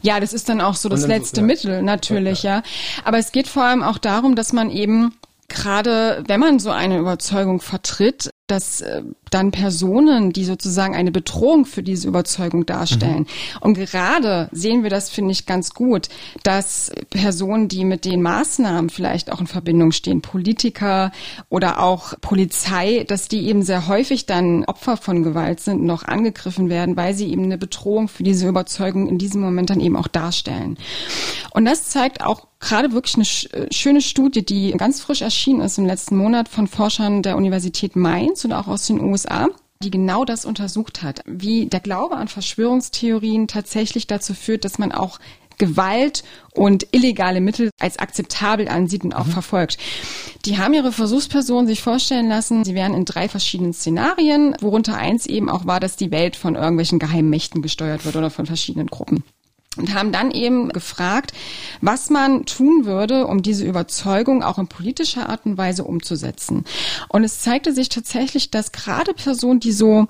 Ja, 0.00 0.18
das 0.18 0.32
ist 0.32 0.48
dann 0.48 0.62
auch 0.62 0.74
so 0.74 0.88
das 0.88 1.06
letzte 1.06 1.36
so, 1.36 1.40
ja. 1.42 1.46
Mittel, 1.46 1.82
natürlich, 1.82 2.44
ja. 2.44 2.56
ja. 2.56 2.62
Aber 3.04 3.18
es 3.18 3.30
geht 3.30 3.46
vor 3.46 3.64
allem 3.64 3.82
auch 3.82 3.98
darum, 3.98 4.36
dass 4.36 4.54
man 4.54 4.70
eben 4.70 5.12
gerade, 5.48 6.24
wenn 6.26 6.40
man 6.40 6.60
so 6.60 6.70
eine 6.70 6.96
Überzeugung 6.96 7.60
vertritt, 7.60 8.30
dass 8.52 8.82
äh, 8.82 9.02
dann 9.30 9.50
Personen, 9.50 10.32
die 10.32 10.44
sozusagen 10.44 10.94
eine 10.94 11.10
Bedrohung 11.10 11.64
für 11.64 11.82
diese 11.82 12.06
Überzeugung 12.06 12.66
darstellen. 12.66 13.20
Mhm. 13.20 13.26
Und 13.60 13.74
gerade 13.74 14.48
sehen 14.52 14.82
wir 14.82 14.90
das, 14.90 15.08
finde 15.08 15.32
ich, 15.32 15.46
ganz 15.46 15.72
gut, 15.72 16.08
dass 16.42 16.92
Personen, 17.08 17.68
die 17.68 17.84
mit 17.84 18.04
den 18.04 18.20
Maßnahmen 18.20 18.90
vielleicht 18.90 19.32
auch 19.32 19.40
in 19.40 19.46
Verbindung 19.46 19.92
stehen, 19.92 20.20
Politiker 20.20 21.12
oder 21.48 21.82
auch 21.82 22.12
Polizei, 22.20 23.04
dass 23.08 23.28
die 23.28 23.48
eben 23.48 23.62
sehr 23.62 23.88
häufig 23.88 24.26
dann 24.26 24.64
Opfer 24.66 24.98
von 24.98 25.22
Gewalt 25.22 25.60
sind 25.60 25.80
und 25.80 25.90
auch 25.90 26.04
angegriffen 26.04 26.68
werden, 26.68 26.96
weil 26.96 27.14
sie 27.14 27.30
eben 27.32 27.44
eine 27.44 27.56
Bedrohung 27.56 28.08
für 28.08 28.22
diese 28.22 28.46
Überzeugung 28.46 29.08
in 29.08 29.16
diesem 29.16 29.40
Moment 29.40 29.70
dann 29.70 29.80
eben 29.80 29.96
auch 29.96 30.08
darstellen. 30.08 30.76
Und 31.52 31.64
das 31.64 31.88
zeigt 31.88 32.22
auch 32.22 32.46
gerade 32.62 32.92
wirklich 32.92 33.14
eine 33.14 33.62
äh, 33.64 33.72
schöne 33.72 34.00
Studie, 34.00 34.44
die 34.44 34.72
ganz 34.72 35.00
frisch 35.00 35.22
erschienen 35.22 35.60
ist 35.60 35.78
im 35.78 35.86
letzten 35.86 36.16
Monat 36.16 36.48
von 36.48 36.66
Forschern 36.66 37.22
der 37.22 37.36
Universität 37.36 37.94
Mainz 37.94 38.44
und 38.44 38.52
auch 38.52 38.66
aus 38.66 38.86
den 38.86 39.00
USA 39.00 39.12
USA, 39.12 39.48
die 39.82 39.90
genau 39.90 40.24
das 40.24 40.44
untersucht 40.44 41.02
hat, 41.02 41.22
wie 41.26 41.66
der 41.66 41.80
Glaube 41.80 42.16
an 42.16 42.28
Verschwörungstheorien 42.28 43.48
tatsächlich 43.48 44.06
dazu 44.06 44.34
führt, 44.34 44.64
dass 44.64 44.78
man 44.78 44.92
auch 44.92 45.18
Gewalt 45.58 46.24
und 46.54 46.86
illegale 46.92 47.40
Mittel 47.40 47.70
als 47.78 47.98
akzeptabel 47.98 48.68
ansieht 48.68 49.04
und 49.04 49.14
auch 49.14 49.26
mhm. 49.26 49.32
verfolgt. 49.32 49.78
Die 50.46 50.58
haben 50.58 50.72
ihre 50.72 50.92
Versuchspersonen 50.92 51.66
sich 51.66 51.82
vorstellen 51.82 52.28
lassen, 52.28 52.64
sie 52.64 52.74
wären 52.74 52.94
in 52.94 53.04
drei 53.04 53.28
verschiedenen 53.28 53.74
Szenarien, 53.74 54.56
worunter 54.60 54.96
eins 54.96 55.26
eben 55.26 55.50
auch 55.50 55.66
war, 55.66 55.78
dass 55.78 55.96
die 55.96 56.10
Welt 56.10 56.36
von 56.36 56.54
irgendwelchen 56.54 56.98
geheimen 56.98 57.30
Mächten 57.30 57.60
gesteuert 57.60 58.04
wird 58.04 58.16
oder 58.16 58.30
von 58.30 58.46
verschiedenen 58.46 58.86
Gruppen 58.86 59.24
und 59.76 59.94
haben 59.94 60.12
dann 60.12 60.30
eben 60.30 60.68
gefragt, 60.68 61.32
was 61.80 62.10
man 62.10 62.44
tun 62.44 62.84
würde, 62.84 63.26
um 63.26 63.42
diese 63.42 63.64
Überzeugung 63.64 64.42
auch 64.42 64.58
in 64.58 64.68
politischer 64.68 65.28
Art 65.28 65.46
und 65.46 65.56
Weise 65.56 65.84
umzusetzen. 65.84 66.64
Und 67.08 67.24
es 67.24 67.40
zeigte 67.40 67.72
sich 67.72 67.88
tatsächlich, 67.88 68.50
dass 68.50 68.72
gerade 68.72 69.14
Personen, 69.14 69.60
die 69.60 69.72
so 69.72 70.08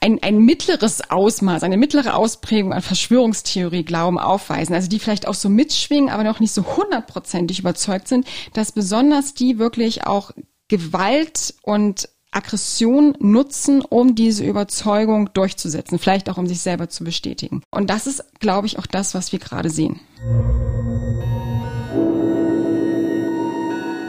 ein, 0.00 0.20
ein 0.22 0.38
mittleres 0.38 1.10
Ausmaß, 1.10 1.62
eine 1.62 1.76
mittlere 1.76 2.14
Ausprägung 2.14 2.72
an 2.72 2.82
Verschwörungstheorie 2.82 3.84
glauben, 3.84 4.18
aufweisen, 4.18 4.74
also 4.74 4.88
die 4.88 4.98
vielleicht 4.98 5.28
auch 5.28 5.34
so 5.34 5.48
mitschwingen, 5.48 6.10
aber 6.10 6.24
noch 6.24 6.40
nicht 6.40 6.52
so 6.52 6.76
hundertprozentig 6.76 7.60
überzeugt 7.60 8.08
sind, 8.08 8.26
dass 8.52 8.72
besonders 8.72 9.34
die 9.34 9.58
wirklich 9.58 10.06
auch 10.06 10.32
Gewalt 10.68 11.54
und 11.62 12.08
Aggression 12.32 13.16
nutzen, 13.20 13.82
um 13.82 14.14
diese 14.14 14.44
Überzeugung 14.44 15.30
durchzusetzen, 15.32 15.98
vielleicht 15.98 16.28
auch 16.28 16.38
um 16.38 16.46
sich 16.46 16.60
selber 16.60 16.88
zu 16.88 17.04
bestätigen. 17.04 17.62
Und 17.70 17.90
das 17.90 18.06
ist, 18.06 18.24
glaube 18.40 18.66
ich, 18.66 18.78
auch 18.78 18.86
das, 18.86 19.14
was 19.14 19.32
wir 19.32 19.38
gerade 19.38 19.70
sehen. 19.70 20.00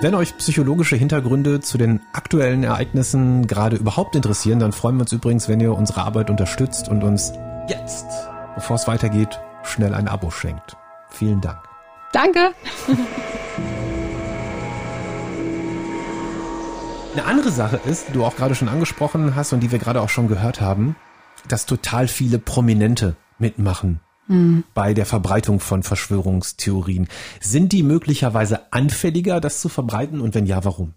Wenn 0.02 0.16
euch 0.16 0.36
psychologische 0.38 0.98
Hintergründe 0.98 1.62
zu 1.62 1.78
den 1.78 2.02
aktuellen 2.12 2.64
Ereignissen 2.64 3.48
gerade 3.48 3.78
überhaupt 3.78 4.18
interessieren, 4.18 4.60
dann 4.60 4.74
freuen 4.74 4.98
wir 4.98 5.04
uns 5.04 5.14
übrigens, 5.14 5.48
wenn 5.48 5.62
ihr 5.62 5.74
unsere 5.74 6.02
Arbeit 6.02 6.30
unterstützt 6.30 6.90
und 6.90 7.06
uns 7.06 7.32
jetzt, 7.70 8.06
bevor 8.56 8.76
es 8.76 8.86
weitergeht, 8.86 9.40
schnell 9.64 9.94
ein 9.94 10.10
Abo 10.10 10.30
schenkt. 10.30 10.76
Vielen 11.10 11.40
Dank. 11.40 11.60
Danke. 12.12 12.54
Eine 17.14 17.26
andere 17.26 17.52
Sache 17.52 17.80
ist, 17.86 18.08
die 18.10 18.14
du 18.14 18.26
auch 18.26 18.36
gerade 18.36 18.56
schon 18.56 18.68
angesprochen 18.68 19.36
hast 19.36 19.54
und 19.54 19.60
die 19.60 19.72
wir 19.72 19.78
gerade 19.78 20.02
auch 20.02 20.10
schon 20.10 20.28
gehört 20.28 20.62
haben, 20.62 20.96
dass 21.48 21.68
total 21.68 22.08
viele 22.08 22.40
Prominente 22.40 23.16
mitmachen 23.38 24.00
hm. 24.26 24.64
bei 24.74 24.96
der 24.96 25.06
Verbreitung 25.06 25.60
von 25.60 25.84
Verschwörungstheorien. 25.84 27.08
Sind 27.40 27.72
die 27.72 27.84
möglicherweise 27.84 28.74
anfälliger, 28.74 29.40
das 29.40 29.62
zu 29.62 29.70
verbreiten? 29.70 30.22
Und 30.22 30.34
wenn 30.34 30.48
ja, 30.48 30.66
warum? 30.66 30.96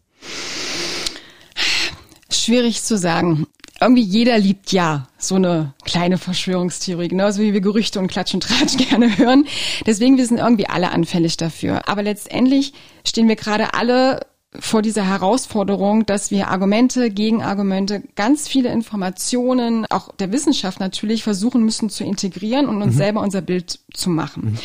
Schwierig 2.30 2.82
zu 2.82 2.96
sagen. 2.96 3.46
Irgendwie 3.78 4.04
jeder 4.04 4.38
liebt 4.38 4.72
ja 4.72 5.08
so 5.18 5.34
eine 5.34 5.74
kleine 5.84 6.16
Verschwörungstheorie, 6.16 7.08
genauso 7.08 7.42
wie 7.42 7.52
wir 7.52 7.60
Gerüchte 7.60 7.98
und 7.98 8.06
Klatsch 8.06 8.32
und 8.32 8.42
Tratsch 8.42 8.78
gerne 8.88 9.18
hören. 9.18 9.44
Deswegen, 9.84 10.16
wir 10.16 10.24
sind 10.26 10.38
irgendwie 10.38 10.66
alle 10.66 10.92
anfällig 10.92 11.36
dafür. 11.36 11.86
Aber 11.90 12.02
letztendlich 12.02 12.72
stehen 13.04 13.28
wir 13.28 13.36
gerade 13.36 13.74
alle 13.74 14.20
vor 14.60 14.82
dieser 14.82 15.06
Herausforderung, 15.06 16.06
dass 16.06 16.30
wir 16.30 16.48
Argumente, 16.48 17.10
Gegenargumente, 17.10 18.02
ganz 18.14 18.48
viele 18.48 18.70
Informationen, 18.70 19.86
auch 19.90 20.14
der 20.16 20.32
Wissenschaft 20.32 20.80
natürlich, 20.80 21.22
versuchen 21.22 21.64
müssen 21.64 21.90
zu 21.90 22.04
integrieren 22.04 22.68
und 22.68 22.82
uns 22.82 22.94
mhm. 22.94 22.98
selber 22.98 23.20
unser 23.20 23.42
Bild 23.42 23.80
zu 23.92 24.10
machen. 24.10 24.44
Mhm. 24.44 24.58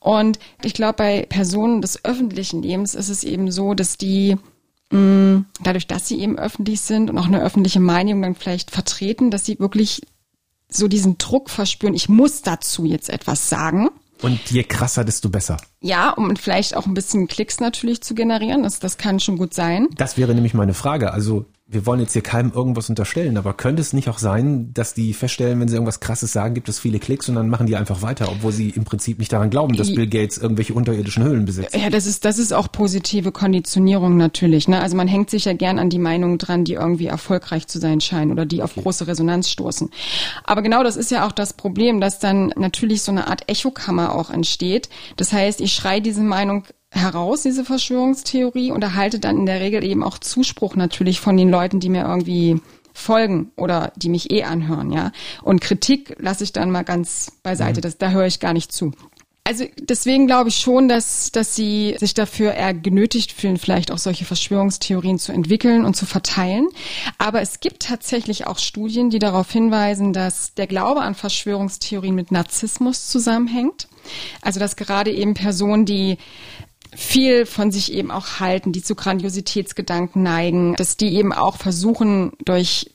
Und 0.00 0.38
ich 0.62 0.74
glaube, 0.74 0.94
bei 0.94 1.26
Personen 1.28 1.80
des 1.80 2.04
öffentlichen 2.04 2.62
Lebens 2.62 2.94
ist 2.94 3.08
es 3.08 3.24
eben 3.24 3.50
so, 3.50 3.74
dass 3.74 3.98
die 3.98 4.36
mh, 4.90 4.98
mm, 4.98 5.46
dadurch, 5.62 5.86
dass 5.86 6.06
sie 6.06 6.20
eben 6.20 6.38
öffentlich 6.38 6.80
sind 6.80 7.10
und 7.10 7.18
auch 7.18 7.26
eine 7.26 7.42
öffentliche 7.42 7.80
Meinung 7.80 8.22
dann 8.22 8.34
vielleicht 8.34 8.70
vertreten, 8.70 9.30
dass 9.30 9.44
sie 9.44 9.58
wirklich 9.58 10.02
so 10.68 10.88
diesen 10.88 11.18
Druck 11.18 11.50
verspüren, 11.50 11.94
ich 11.94 12.08
muss 12.08 12.42
dazu 12.42 12.84
jetzt 12.84 13.08
etwas 13.08 13.48
sagen. 13.48 13.88
Und 14.22 14.50
je 14.50 14.64
krasser, 14.64 15.04
desto 15.04 15.28
besser. 15.28 15.58
Ja, 15.80 16.10
um 16.10 16.34
vielleicht 16.36 16.76
auch 16.76 16.86
ein 16.86 16.94
bisschen 16.94 17.28
Klicks 17.28 17.60
natürlich 17.60 18.00
zu 18.02 18.14
generieren. 18.14 18.62
Das, 18.62 18.80
das 18.80 18.96
kann 18.96 19.20
schon 19.20 19.36
gut 19.36 19.54
sein. 19.54 19.88
Das 19.96 20.16
wäre 20.16 20.34
nämlich 20.34 20.54
meine 20.54 20.74
Frage. 20.74 21.12
Also 21.12 21.44
wir 21.68 21.84
wollen 21.84 21.98
jetzt 21.98 22.12
hier 22.12 22.22
keinem 22.22 22.52
irgendwas 22.52 22.88
unterstellen, 22.88 23.36
aber 23.36 23.52
könnte 23.52 23.82
es 23.82 23.92
nicht 23.92 24.08
auch 24.08 24.18
sein, 24.18 24.72
dass 24.72 24.94
die 24.94 25.12
feststellen, 25.12 25.58
wenn 25.58 25.66
sie 25.66 25.74
irgendwas 25.74 25.98
Krasses 25.98 26.32
sagen, 26.32 26.54
gibt 26.54 26.68
es 26.68 26.78
viele 26.78 27.00
Klicks 27.00 27.28
und 27.28 27.34
dann 27.34 27.48
machen 27.48 27.66
die 27.66 27.74
einfach 27.74 28.02
weiter, 28.02 28.28
obwohl 28.30 28.52
sie 28.52 28.70
im 28.70 28.84
Prinzip 28.84 29.18
nicht 29.18 29.32
daran 29.32 29.50
glauben, 29.50 29.76
dass 29.76 29.92
Bill 29.92 30.06
Gates 30.06 30.38
irgendwelche 30.38 30.74
unterirdischen 30.74 31.24
Höhlen 31.24 31.44
besitzt? 31.44 31.74
Ja, 31.76 31.90
das 31.90 32.06
ist, 32.06 32.24
das 32.24 32.38
ist 32.38 32.52
auch 32.52 32.70
positive 32.70 33.32
Konditionierung 33.32 34.16
natürlich. 34.16 34.68
Ne? 34.68 34.80
Also 34.80 34.96
man 34.96 35.08
hängt 35.08 35.28
sich 35.28 35.46
ja 35.46 35.54
gern 35.54 35.80
an 35.80 35.90
die 35.90 35.98
Meinungen 35.98 36.38
dran, 36.38 36.64
die 36.64 36.74
irgendwie 36.74 37.06
erfolgreich 37.06 37.66
zu 37.66 37.80
sein 37.80 38.00
scheinen 38.00 38.30
oder 38.30 38.46
die 38.46 38.62
auf 38.62 38.76
große 38.76 39.08
Resonanz 39.08 39.50
stoßen. 39.50 39.90
Aber 40.44 40.62
genau 40.62 40.84
das 40.84 40.96
ist 40.96 41.10
ja 41.10 41.26
auch 41.26 41.32
das 41.32 41.52
Problem, 41.52 42.00
dass 42.00 42.20
dann 42.20 42.52
natürlich 42.56 43.02
so 43.02 43.10
eine 43.10 43.26
Art 43.26 43.50
Echokammer 43.50 44.14
auch 44.14 44.30
entsteht. 44.30 44.88
Das 45.16 45.32
heißt, 45.32 45.60
ich 45.60 45.72
schreie 45.72 46.00
diese 46.00 46.22
Meinung 46.22 46.62
heraus, 46.96 47.42
diese 47.42 47.64
Verschwörungstheorie, 47.64 48.72
und 48.72 48.82
erhalte 48.82 49.18
dann 49.18 49.38
in 49.38 49.46
der 49.46 49.60
Regel 49.60 49.84
eben 49.84 50.02
auch 50.02 50.18
Zuspruch 50.18 50.76
natürlich 50.76 51.20
von 51.20 51.36
den 51.36 51.50
Leuten, 51.50 51.80
die 51.80 51.88
mir 51.88 52.04
irgendwie 52.04 52.60
folgen 52.92 53.52
oder 53.56 53.92
die 53.96 54.08
mich 54.08 54.30
eh 54.30 54.44
anhören, 54.44 54.90
ja. 54.90 55.12
Und 55.42 55.60
Kritik 55.60 56.16
lasse 56.18 56.44
ich 56.44 56.52
dann 56.52 56.70
mal 56.70 56.82
ganz 56.82 57.32
beiseite, 57.42 57.80
mhm. 57.80 57.82
das, 57.82 57.98
da 57.98 58.10
höre 58.10 58.26
ich 58.26 58.40
gar 58.40 58.52
nicht 58.52 58.72
zu. 58.72 58.92
Also 59.46 59.64
deswegen 59.78 60.26
glaube 60.26 60.48
ich 60.48 60.56
schon, 60.56 60.88
dass, 60.88 61.30
dass 61.30 61.54
sie 61.54 61.94
sich 62.00 62.14
dafür 62.14 62.54
eher 62.54 62.74
genötigt 62.74 63.30
fühlen, 63.30 63.58
vielleicht 63.58 63.92
auch 63.92 63.98
solche 63.98 64.24
Verschwörungstheorien 64.24 65.20
zu 65.20 65.30
entwickeln 65.30 65.84
und 65.84 65.94
zu 65.94 66.04
verteilen. 66.04 66.66
Aber 67.18 67.40
es 67.40 67.60
gibt 67.60 67.84
tatsächlich 67.84 68.48
auch 68.48 68.58
Studien, 68.58 69.08
die 69.08 69.20
darauf 69.20 69.48
hinweisen, 69.52 70.12
dass 70.12 70.54
der 70.54 70.66
Glaube 70.66 71.02
an 71.02 71.14
Verschwörungstheorien 71.14 72.16
mit 72.16 72.32
Narzissmus 72.32 73.06
zusammenhängt. 73.06 73.86
Also 74.42 74.58
dass 74.58 74.74
gerade 74.74 75.12
eben 75.12 75.34
Personen, 75.34 75.86
die 75.86 76.18
viel 76.96 77.46
von 77.46 77.70
sich 77.70 77.92
eben 77.92 78.10
auch 78.10 78.40
halten, 78.40 78.72
die 78.72 78.82
zu 78.82 78.94
Grandiositätsgedanken 78.94 80.22
neigen, 80.22 80.74
dass 80.76 80.96
die 80.96 81.14
eben 81.14 81.32
auch 81.32 81.56
versuchen, 81.56 82.32
durch 82.44 82.90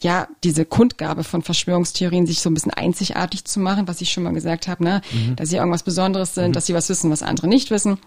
ja, 0.00 0.28
diese 0.44 0.64
Kundgabe 0.64 1.24
von 1.24 1.42
Verschwörungstheorien 1.42 2.26
sich 2.26 2.40
so 2.40 2.48
ein 2.48 2.54
bisschen 2.54 2.72
einzigartig 2.72 3.44
zu 3.44 3.60
machen, 3.60 3.86
was 3.86 4.00
ich 4.00 4.10
schon 4.10 4.22
mal 4.22 4.32
gesagt 4.32 4.66
habe, 4.66 4.82
ne? 4.82 5.02
Mhm. 5.12 5.36
dass 5.36 5.50
sie 5.50 5.56
irgendwas 5.56 5.82
Besonderes 5.82 6.34
sind, 6.34 6.48
mhm. 6.48 6.54
dass 6.54 6.64
sie 6.66 6.74
was 6.74 6.88
wissen, 6.88 7.10
was 7.10 7.22
andere 7.22 7.48
nicht 7.48 7.70
wissen. 7.70 7.98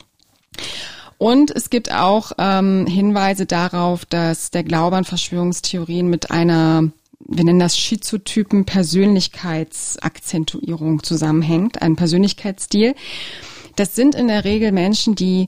Und 1.20 1.52
es 1.52 1.70
gibt 1.70 1.94
auch 1.94 2.32
ähm, 2.38 2.88
Hinweise 2.88 3.46
darauf, 3.46 4.06
dass 4.06 4.50
der 4.50 4.64
Glaube 4.64 4.96
an 4.98 5.06
Verschwörungstheorien 5.06 6.10
mit 6.10 6.32
einer, 6.32 6.90
wir 7.20 7.44
nennen 7.44 7.60
das 7.60 7.78
Schizotypen 7.78 8.66
Persönlichkeitsakzentuierung 8.66 11.04
zusammenhängt, 11.04 11.80
einem 11.82 11.96
Persönlichkeitsstil. 11.96 12.96
Das 13.76 13.96
sind 13.96 14.16
in 14.16 14.28
der 14.28 14.44
Regel 14.44 14.72
Menschen, 14.72 15.16
die 15.16 15.48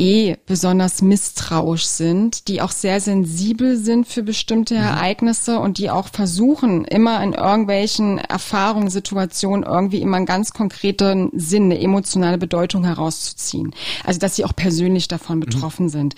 eh 0.00 0.36
besonders 0.46 1.02
misstrauisch 1.02 1.84
sind, 1.84 2.48
die 2.48 2.62
auch 2.62 2.70
sehr 2.70 3.00
sensibel 3.00 3.76
sind 3.76 4.08
für 4.08 4.22
bestimmte 4.22 4.74
mhm. 4.74 4.80
Ereignisse 4.80 5.58
und 5.58 5.78
die 5.78 5.90
auch 5.90 6.08
versuchen, 6.08 6.84
immer 6.86 7.22
in 7.22 7.34
irgendwelchen 7.34 8.18
Erfahrungen, 8.18 8.88
Situationen 8.88 9.64
irgendwie 9.64 10.00
immer 10.00 10.16
einen 10.16 10.26
ganz 10.26 10.52
konkreten 10.52 11.30
Sinn, 11.34 11.64
eine 11.64 11.80
emotionale 11.80 12.38
Bedeutung 12.38 12.84
herauszuziehen. 12.84 13.74
Also 14.04 14.18
dass 14.18 14.36
sie 14.36 14.44
auch 14.44 14.56
persönlich 14.56 15.06
davon 15.06 15.36
mhm. 15.36 15.44
betroffen 15.44 15.86
mhm. 15.86 15.90
sind. 15.90 16.14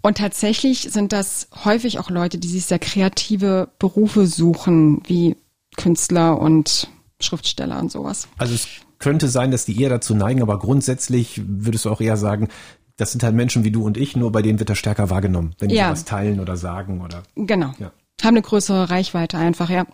Und 0.00 0.18
tatsächlich 0.18 0.82
sind 0.82 1.12
das 1.12 1.48
häufig 1.64 1.98
auch 1.98 2.08
Leute, 2.08 2.38
die 2.38 2.48
sich 2.48 2.66
sehr 2.66 2.78
kreative 2.78 3.68
Berufe 3.80 4.28
suchen, 4.28 5.02
wie 5.06 5.36
Künstler 5.76 6.40
und 6.40 6.88
Schriftsteller 7.20 7.80
und 7.80 7.90
sowas. 7.90 8.28
Also 8.38 8.54
es 8.54 8.68
könnte 8.98 9.28
sein, 9.28 9.50
dass 9.50 9.64
die 9.64 9.80
eher 9.80 9.90
dazu 9.90 10.14
neigen, 10.14 10.42
aber 10.42 10.58
grundsätzlich 10.58 11.40
würdest 11.46 11.84
du 11.84 11.90
auch 11.90 12.00
eher 12.00 12.16
sagen, 12.16 12.48
das 12.96 13.12
sind 13.12 13.22
halt 13.22 13.34
Menschen 13.34 13.64
wie 13.64 13.70
du 13.70 13.84
und 13.84 13.96
ich, 13.96 14.16
nur 14.16 14.32
bei 14.32 14.42
denen 14.42 14.58
wird 14.58 14.70
das 14.70 14.78
stärker 14.78 15.08
wahrgenommen, 15.08 15.54
wenn 15.58 15.68
die 15.68 15.76
ja. 15.76 15.90
was 15.90 16.04
teilen 16.04 16.40
oder 16.40 16.56
sagen 16.56 17.00
oder. 17.00 17.22
Genau. 17.36 17.72
Ja. 17.78 17.92
Haben 18.22 18.34
eine 18.34 18.42
größere 18.42 18.90
Reichweite 18.90 19.38
einfach, 19.38 19.70
ja. 19.70 19.86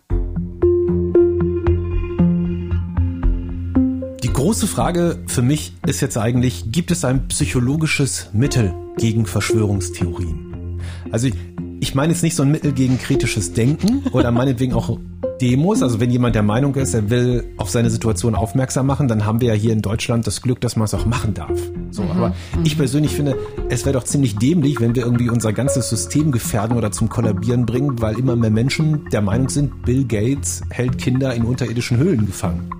Die 4.22 4.32
große 4.32 4.66
Frage 4.66 5.22
für 5.26 5.42
mich 5.42 5.74
ist 5.86 6.00
jetzt 6.00 6.16
eigentlich, 6.16 6.72
gibt 6.72 6.90
es 6.90 7.04
ein 7.04 7.28
psychologisches 7.28 8.30
Mittel 8.32 8.74
gegen 8.96 9.26
Verschwörungstheorien? 9.26 10.80
Also 11.10 11.28
ich, 11.84 11.94
meine 11.94 12.12
jetzt 12.12 12.22
nicht 12.22 12.34
so 12.34 12.42
ein 12.42 12.50
Mittel 12.50 12.72
gegen 12.72 12.98
kritisches 12.98 13.52
Denken 13.52 14.04
oder 14.12 14.30
meinetwegen 14.30 14.72
auch 14.72 14.98
Demos, 15.40 15.82
also 15.82 16.00
wenn 16.00 16.10
jemand 16.10 16.34
der 16.34 16.42
Meinung 16.42 16.74
ist, 16.76 16.94
er 16.94 17.10
will 17.10 17.44
auf 17.58 17.68
seine 17.68 17.90
Situation 17.90 18.34
aufmerksam 18.34 18.86
machen, 18.86 19.06
dann 19.06 19.26
haben 19.26 19.40
wir 19.42 19.48
ja 19.48 19.54
hier 19.54 19.72
in 19.72 19.82
Deutschland 19.82 20.26
das 20.26 20.40
Glück, 20.40 20.60
dass 20.60 20.76
man 20.76 20.86
es 20.86 20.94
auch 20.94 21.04
machen 21.04 21.34
darf. 21.34 21.60
So, 21.90 22.02
mhm. 22.02 22.10
aber 22.10 22.34
ich 22.62 22.78
persönlich 22.78 23.12
finde, 23.12 23.36
es 23.68 23.84
wäre 23.84 23.92
doch 23.92 24.04
ziemlich 24.04 24.36
dämlich, 24.36 24.80
wenn 24.80 24.94
wir 24.94 25.04
irgendwie 25.04 25.28
unser 25.28 25.52
ganzes 25.52 25.90
System 25.90 26.32
gefährden 26.32 26.76
oder 26.76 26.90
zum 26.90 27.10
Kollabieren 27.10 27.66
bringen, 27.66 28.00
weil 28.00 28.18
immer 28.18 28.34
mehr 28.34 28.50
Menschen 28.50 29.06
der 29.12 29.20
Meinung 29.20 29.50
sind, 29.50 29.82
Bill 29.82 30.04
Gates 30.04 30.62
hält 30.70 30.96
Kinder 30.96 31.34
in 31.34 31.44
unterirdischen 31.44 31.98
Höhlen 31.98 32.24
gefangen. 32.24 32.70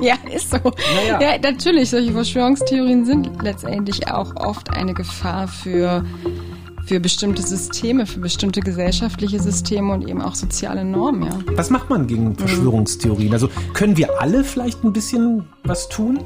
Ja, 0.00 0.14
ist 0.34 0.50
so. 0.50 0.56
Naja. 0.56 1.20
Ja, 1.20 1.38
natürlich, 1.38 1.90
solche 1.90 2.12
Verschwörungstheorien 2.12 3.04
sind 3.04 3.30
letztendlich 3.42 4.08
auch 4.08 4.34
oft 4.36 4.70
eine 4.70 4.94
Gefahr 4.94 5.46
für 5.46 6.04
für 6.86 7.00
bestimmte 7.00 7.42
Systeme, 7.42 8.06
für 8.06 8.20
bestimmte 8.20 8.60
gesellschaftliche 8.60 9.40
Systeme 9.40 9.92
und 9.92 10.08
eben 10.08 10.20
auch 10.20 10.34
soziale 10.34 10.84
Normen, 10.84 11.24
ja. 11.24 11.38
Was 11.54 11.70
macht 11.70 11.90
man 11.90 12.06
gegen 12.06 12.34
Verschwörungstheorien? 12.34 13.32
Also 13.32 13.48
können 13.74 13.96
wir 13.96 14.20
alle 14.20 14.44
vielleicht 14.44 14.84
ein 14.84 14.92
bisschen 14.92 15.44
was 15.64 15.88
tun? 15.88 16.20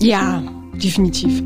Ja, 0.00 0.42
definitiv. 0.74 1.42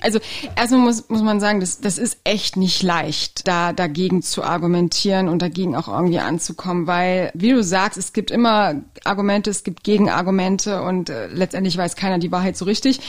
Also 0.00 0.18
erstmal 0.56 0.80
muss, 0.80 1.08
muss 1.08 1.22
man 1.22 1.40
sagen, 1.40 1.60
das, 1.60 1.80
das 1.80 1.98
ist 1.98 2.18
echt 2.24 2.56
nicht 2.56 2.82
leicht, 2.82 3.46
da 3.46 3.72
dagegen 3.72 4.22
zu 4.22 4.42
argumentieren 4.42 5.28
und 5.28 5.42
dagegen 5.42 5.76
auch 5.76 5.88
irgendwie 5.88 6.18
anzukommen, 6.18 6.86
weil, 6.86 7.30
wie 7.34 7.50
du 7.50 7.62
sagst, 7.62 7.98
es 7.98 8.12
gibt 8.12 8.30
immer 8.30 8.76
Argumente, 9.04 9.50
es 9.50 9.62
gibt 9.62 9.84
Gegenargumente 9.84 10.82
und 10.82 11.10
äh, 11.10 11.26
letztendlich 11.28 11.76
weiß 11.76 11.96
keiner 11.96 12.18
die 12.18 12.32
Wahrheit 12.32 12.56
so 12.56 12.64
richtig. 12.64 13.00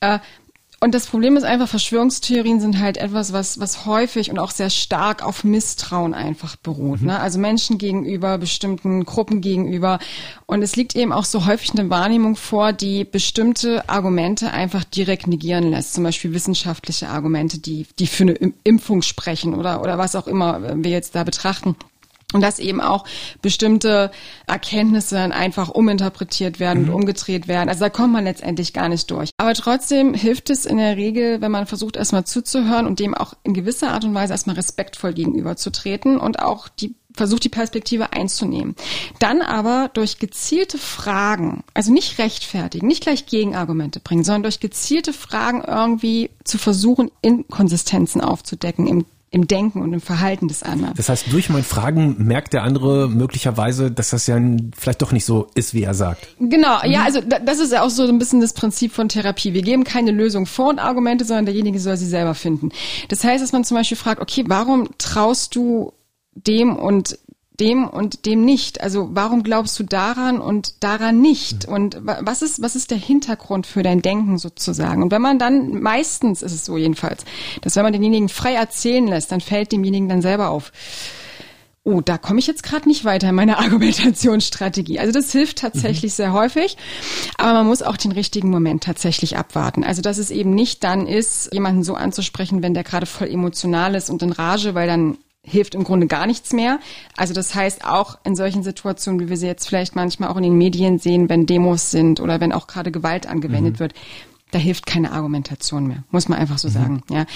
Äh, 0.00 0.18
und 0.86 0.94
das 0.94 1.08
Problem 1.08 1.36
ist 1.36 1.42
einfach, 1.42 1.66
Verschwörungstheorien 1.66 2.60
sind 2.60 2.78
halt 2.78 2.96
etwas, 2.96 3.32
was, 3.32 3.58
was 3.58 3.86
häufig 3.86 4.30
und 4.30 4.38
auch 4.38 4.52
sehr 4.52 4.70
stark 4.70 5.20
auf 5.20 5.42
Misstrauen 5.42 6.14
einfach 6.14 6.54
beruht. 6.54 7.00
Mhm. 7.00 7.08
Ne? 7.08 7.18
Also 7.18 7.40
Menschen 7.40 7.76
gegenüber, 7.76 8.38
bestimmten 8.38 9.04
Gruppen 9.04 9.40
gegenüber. 9.40 9.98
Und 10.46 10.62
es 10.62 10.76
liegt 10.76 10.94
eben 10.94 11.12
auch 11.12 11.24
so 11.24 11.44
häufig 11.44 11.72
eine 11.72 11.90
Wahrnehmung 11.90 12.36
vor, 12.36 12.72
die 12.72 13.02
bestimmte 13.02 13.88
Argumente 13.88 14.52
einfach 14.52 14.84
direkt 14.84 15.26
negieren 15.26 15.72
lässt. 15.72 15.94
Zum 15.94 16.04
Beispiel 16.04 16.32
wissenschaftliche 16.32 17.08
Argumente, 17.08 17.58
die, 17.58 17.88
die 17.98 18.06
für 18.06 18.22
eine 18.22 18.34
Impfung 18.62 19.02
sprechen 19.02 19.54
oder, 19.54 19.82
oder 19.82 19.98
was 19.98 20.14
auch 20.14 20.28
immer 20.28 20.76
wir 20.84 20.92
jetzt 20.92 21.16
da 21.16 21.24
betrachten. 21.24 21.74
Und 22.36 22.42
dass 22.42 22.58
eben 22.58 22.82
auch 22.82 23.06
bestimmte 23.40 24.10
Erkenntnisse 24.46 25.18
einfach 25.18 25.70
uminterpretiert 25.70 26.60
werden 26.60 26.82
mhm. 26.82 26.88
und 26.90 26.94
umgedreht 26.94 27.48
werden. 27.48 27.70
Also 27.70 27.80
da 27.80 27.88
kommt 27.88 28.12
man 28.12 28.24
letztendlich 28.24 28.74
gar 28.74 28.90
nicht 28.90 29.10
durch. 29.10 29.30
Aber 29.38 29.54
trotzdem 29.54 30.12
hilft 30.12 30.50
es 30.50 30.66
in 30.66 30.76
der 30.76 30.98
Regel, 30.98 31.40
wenn 31.40 31.50
man 31.50 31.66
versucht, 31.66 31.96
erstmal 31.96 32.24
zuzuhören 32.24 32.86
und 32.86 33.00
dem 33.00 33.14
auch 33.14 33.32
in 33.42 33.54
gewisser 33.54 33.92
Art 33.92 34.04
und 34.04 34.12
Weise 34.12 34.34
erstmal 34.34 34.56
respektvoll 34.56 35.14
gegenüberzutreten 35.14 36.18
und 36.18 36.40
auch 36.40 36.68
die 36.68 36.94
versucht 37.14 37.44
die 37.44 37.48
Perspektive 37.48 38.12
einzunehmen. 38.12 38.76
Dann 39.20 39.40
aber 39.40 39.90
durch 39.94 40.18
gezielte 40.18 40.76
Fragen, 40.76 41.64
also 41.72 41.90
nicht 41.90 42.18
rechtfertigen, 42.18 42.86
nicht 42.86 43.02
gleich 43.02 43.24
Gegenargumente 43.24 44.00
bringen, 44.00 44.22
sondern 44.22 44.42
durch 44.42 44.60
gezielte 44.60 45.14
Fragen 45.14 45.64
irgendwie 45.66 46.28
zu 46.44 46.58
versuchen, 46.58 47.10
Inkonsistenzen 47.22 48.20
aufzudecken 48.20 48.86
im 48.86 49.06
im 49.30 49.48
Denken 49.48 49.82
und 49.82 49.92
im 49.92 50.00
Verhalten 50.00 50.48
des 50.48 50.62
anderen. 50.62 50.94
Das 50.96 51.08
heißt, 51.08 51.32
durch 51.32 51.50
mein 51.50 51.64
Fragen 51.64 52.16
merkt 52.18 52.52
der 52.52 52.62
andere 52.62 53.08
möglicherweise, 53.08 53.90
dass 53.90 54.10
das 54.10 54.26
ja 54.26 54.38
vielleicht 54.76 55.02
doch 55.02 55.12
nicht 55.12 55.24
so 55.24 55.48
ist, 55.54 55.74
wie 55.74 55.82
er 55.82 55.94
sagt. 55.94 56.28
Genau, 56.38 56.78
ja, 56.84 57.02
also 57.02 57.20
das 57.20 57.58
ist 57.58 57.72
ja 57.72 57.82
auch 57.82 57.90
so 57.90 58.06
ein 58.06 58.18
bisschen 58.18 58.40
das 58.40 58.52
Prinzip 58.52 58.92
von 58.92 59.08
Therapie. 59.08 59.52
Wir 59.52 59.62
geben 59.62 59.84
keine 59.84 60.12
Lösung 60.12 60.46
vor 60.46 60.68
und 60.68 60.78
Argumente, 60.78 61.24
sondern 61.24 61.46
derjenige 61.46 61.80
soll 61.80 61.96
sie 61.96 62.06
selber 62.06 62.34
finden. 62.34 62.70
Das 63.08 63.24
heißt, 63.24 63.42
dass 63.42 63.52
man 63.52 63.64
zum 63.64 63.76
Beispiel 63.76 63.96
fragt, 63.96 64.20
okay, 64.20 64.44
warum 64.46 64.88
traust 64.98 65.56
du 65.56 65.92
dem 66.34 66.76
und 66.76 67.18
dem 67.60 67.86
und 67.88 68.26
dem 68.26 68.44
nicht. 68.44 68.80
Also 68.80 69.08
warum 69.12 69.42
glaubst 69.42 69.78
du 69.78 69.84
daran 69.84 70.40
und 70.40 70.82
daran 70.82 71.20
nicht? 71.20 71.66
Und 71.66 71.98
was 72.02 72.42
ist, 72.42 72.62
was 72.62 72.76
ist 72.76 72.90
der 72.90 72.98
Hintergrund 72.98 73.66
für 73.66 73.82
dein 73.82 74.02
Denken 74.02 74.38
sozusagen? 74.38 75.02
Und 75.02 75.10
wenn 75.10 75.22
man 75.22 75.38
dann, 75.38 75.80
meistens 75.80 76.42
ist 76.42 76.52
es 76.52 76.64
so 76.64 76.76
jedenfalls, 76.76 77.24
dass 77.62 77.76
wenn 77.76 77.82
man 77.82 77.92
denjenigen 77.92 78.28
frei 78.28 78.54
erzählen 78.54 79.06
lässt, 79.06 79.32
dann 79.32 79.40
fällt 79.40 79.72
demjenigen 79.72 80.08
dann 80.08 80.22
selber 80.22 80.50
auf. 80.50 80.72
Oh, 81.84 82.00
da 82.00 82.18
komme 82.18 82.40
ich 82.40 82.48
jetzt 82.48 82.64
gerade 82.64 82.88
nicht 82.88 83.04
weiter 83.04 83.28
in 83.28 83.36
meiner 83.36 83.58
Argumentationsstrategie. 83.60 84.98
Also 84.98 85.12
das 85.12 85.30
hilft 85.30 85.58
tatsächlich 85.58 86.12
mhm. 86.12 86.16
sehr 86.16 86.32
häufig, 86.32 86.76
aber 87.38 87.52
man 87.52 87.66
muss 87.68 87.82
auch 87.82 87.96
den 87.96 88.10
richtigen 88.10 88.50
Moment 88.50 88.82
tatsächlich 88.82 89.36
abwarten. 89.36 89.84
Also 89.84 90.02
dass 90.02 90.18
es 90.18 90.32
eben 90.32 90.50
nicht 90.50 90.82
dann 90.82 91.06
ist, 91.06 91.52
jemanden 91.52 91.84
so 91.84 91.94
anzusprechen, 91.94 92.62
wenn 92.62 92.74
der 92.74 92.82
gerade 92.82 93.06
voll 93.06 93.28
emotional 93.28 93.94
ist 93.94 94.10
und 94.10 94.20
in 94.22 94.32
Rage, 94.32 94.74
weil 94.74 94.88
dann 94.88 95.16
hilft 95.46 95.74
im 95.74 95.84
Grunde 95.84 96.06
gar 96.06 96.26
nichts 96.26 96.52
mehr. 96.52 96.80
Also 97.16 97.32
das 97.32 97.54
heißt 97.54 97.84
auch 97.84 98.18
in 98.24 98.36
solchen 98.36 98.62
Situationen, 98.62 99.20
wie 99.20 99.28
wir 99.28 99.36
sie 99.36 99.46
jetzt 99.46 99.68
vielleicht 99.68 99.94
manchmal 99.94 100.28
auch 100.28 100.36
in 100.36 100.42
den 100.42 100.58
Medien 100.58 100.98
sehen, 100.98 101.28
wenn 101.28 101.46
Demos 101.46 101.90
sind 101.90 102.20
oder 102.20 102.40
wenn 102.40 102.52
auch 102.52 102.66
gerade 102.66 102.90
Gewalt 102.90 103.26
angewendet 103.26 103.74
mhm. 103.74 103.78
wird, 103.78 103.94
da 104.50 104.58
hilft 104.58 104.86
keine 104.86 105.12
Argumentation 105.12 105.86
mehr, 105.86 106.04
muss 106.10 106.28
man 106.28 106.38
einfach 106.38 106.58
so 106.58 106.68
mhm. 106.68 106.72
sagen. 106.72 107.02
Ja, 107.10 107.26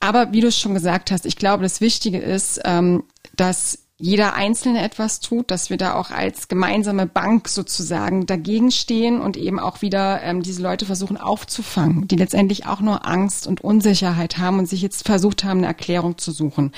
aber 0.00 0.32
wie 0.32 0.40
du 0.40 0.48
es 0.48 0.58
schon 0.58 0.74
gesagt 0.74 1.10
hast, 1.10 1.26
ich 1.26 1.36
glaube, 1.36 1.62
das 1.62 1.80
Wichtige 1.80 2.18
ist, 2.18 2.60
ähm, 2.64 3.04
dass 3.36 3.78
jeder 3.96 4.34
Einzelne 4.34 4.82
etwas 4.82 5.20
tut, 5.20 5.52
dass 5.52 5.70
wir 5.70 5.76
da 5.76 5.94
auch 5.94 6.10
als 6.10 6.48
gemeinsame 6.48 7.06
Bank 7.06 7.48
sozusagen 7.48 8.26
dagegen 8.26 8.72
stehen 8.72 9.20
und 9.20 9.36
eben 9.36 9.60
auch 9.60 9.82
wieder 9.82 10.20
ähm, 10.22 10.42
diese 10.42 10.62
Leute 10.62 10.84
versuchen 10.84 11.16
aufzufangen, 11.16 12.08
die 12.08 12.16
letztendlich 12.16 12.66
auch 12.66 12.80
nur 12.80 13.06
Angst 13.06 13.46
und 13.46 13.62
Unsicherheit 13.62 14.36
haben 14.38 14.58
und 14.58 14.68
sich 14.68 14.82
jetzt 14.82 15.06
versucht 15.06 15.44
haben, 15.44 15.58
eine 15.58 15.68
Erklärung 15.68 16.18
zu 16.18 16.32
suchen. 16.32 16.72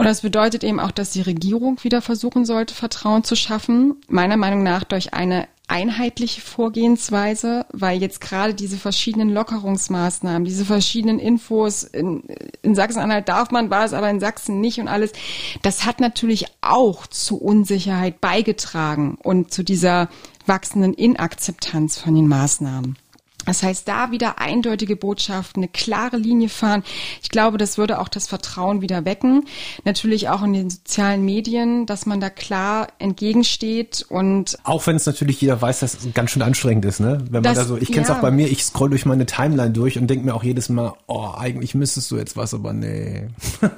Und 0.00 0.06
das 0.06 0.22
bedeutet 0.22 0.64
eben 0.64 0.80
auch, 0.80 0.92
dass 0.92 1.10
die 1.10 1.20
Regierung 1.20 1.76
wieder 1.84 2.00
versuchen 2.00 2.46
sollte, 2.46 2.74
Vertrauen 2.74 3.22
zu 3.22 3.36
schaffen, 3.36 3.96
meiner 4.08 4.38
Meinung 4.38 4.62
nach 4.62 4.82
durch 4.82 5.12
eine 5.12 5.46
einheitliche 5.68 6.40
Vorgehensweise, 6.40 7.66
weil 7.70 8.00
jetzt 8.00 8.22
gerade 8.22 8.54
diese 8.54 8.78
verschiedenen 8.78 9.28
Lockerungsmaßnahmen, 9.28 10.46
diese 10.46 10.64
verschiedenen 10.64 11.18
Infos, 11.18 11.82
in, 11.84 12.22
in 12.62 12.74
Sachsen-Anhalt 12.74 13.28
darf 13.28 13.50
man 13.50 13.68
was, 13.68 13.92
aber 13.92 14.08
in 14.08 14.20
Sachsen 14.20 14.58
nicht 14.58 14.80
und 14.80 14.88
alles, 14.88 15.12
das 15.60 15.84
hat 15.84 16.00
natürlich 16.00 16.46
auch 16.62 17.06
zu 17.06 17.36
Unsicherheit 17.36 18.22
beigetragen 18.22 19.18
und 19.22 19.52
zu 19.52 19.62
dieser 19.62 20.08
wachsenden 20.46 20.94
Inakzeptanz 20.94 21.98
von 21.98 22.14
den 22.14 22.26
Maßnahmen. 22.26 22.96
Das 23.46 23.62
heißt, 23.62 23.88
da 23.88 24.10
wieder 24.10 24.38
eindeutige 24.38 24.96
Botschaften, 24.96 25.62
eine 25.62 25.68
klare 25.68 26.16
Linie 26.16 26.48
fahren. 26.48 26.82
Ich 27.22 27.30
glaube, 27.30 27.58
das 27.58 27.78
würde 27.78 28.00
auch 28.00 28.08
das 28.08 28.26
Vertrauen 28.26 28.80
wieder 28.82 29.04
wecken. 29.04 29.46
Natürlich 29.84 30.28
auch 30.28 30.42
in 30.42 30.52
den 30.52 30.70
sozialen 30.70 31.24
Medien, 31.24 31.86
dass 31.86 32.06
man 32.06 32.20
da 32.20 32.30
klar 32.30 32.88
entgegensteht 32.98 34.04
und 34.08 34.58
auch 34.64 34.86
wenn 34.86 34.96
es 34.96 35.06
natürlich 35.06 35.40
jeder 35.40 35.60
weiß, 35.60 35.80
dass 35.80 35.94
es 35.94 36.14
ganz 36.14 36.30
schön 36.30 36.42
anstrengend 36.42 36.84
ist, 36.84 37.00
ne? 37.00 37.18
Wenn 37.24 37.42
man 37.42 37.42
das, 37.42 37.58
da 37.58 37.64
so, 37.64 37.76
ich 37.76 37.88
kenne 37.88 38.02
es 38.02 38.08
ja. 38.08 38.16
auch 38.16 38.20
bei 38.20 38.30
mir, 38.30 38.48
ich 38.48 38.64
scroll 38.64 38.90
durch 38.90 39.06
meine 39.06 39.26
Timeline 39.26 39.70
durch 39.70 39.98
und 39.98 40.08
denke 40.08 40.24
mir 40.24 40.34
auch 40.34 40.44
jedes 40.44 40.68
Mal, 40.68 40.94
oh, 41.06 41.28
eigentlich 41.36 41.74
müsstest 41.74 42.10
du 42.10 42.16
jetzt 42.16 42.36
was, 42.36 42.54
aber 42.54 42.72
nee. 42.72 43.28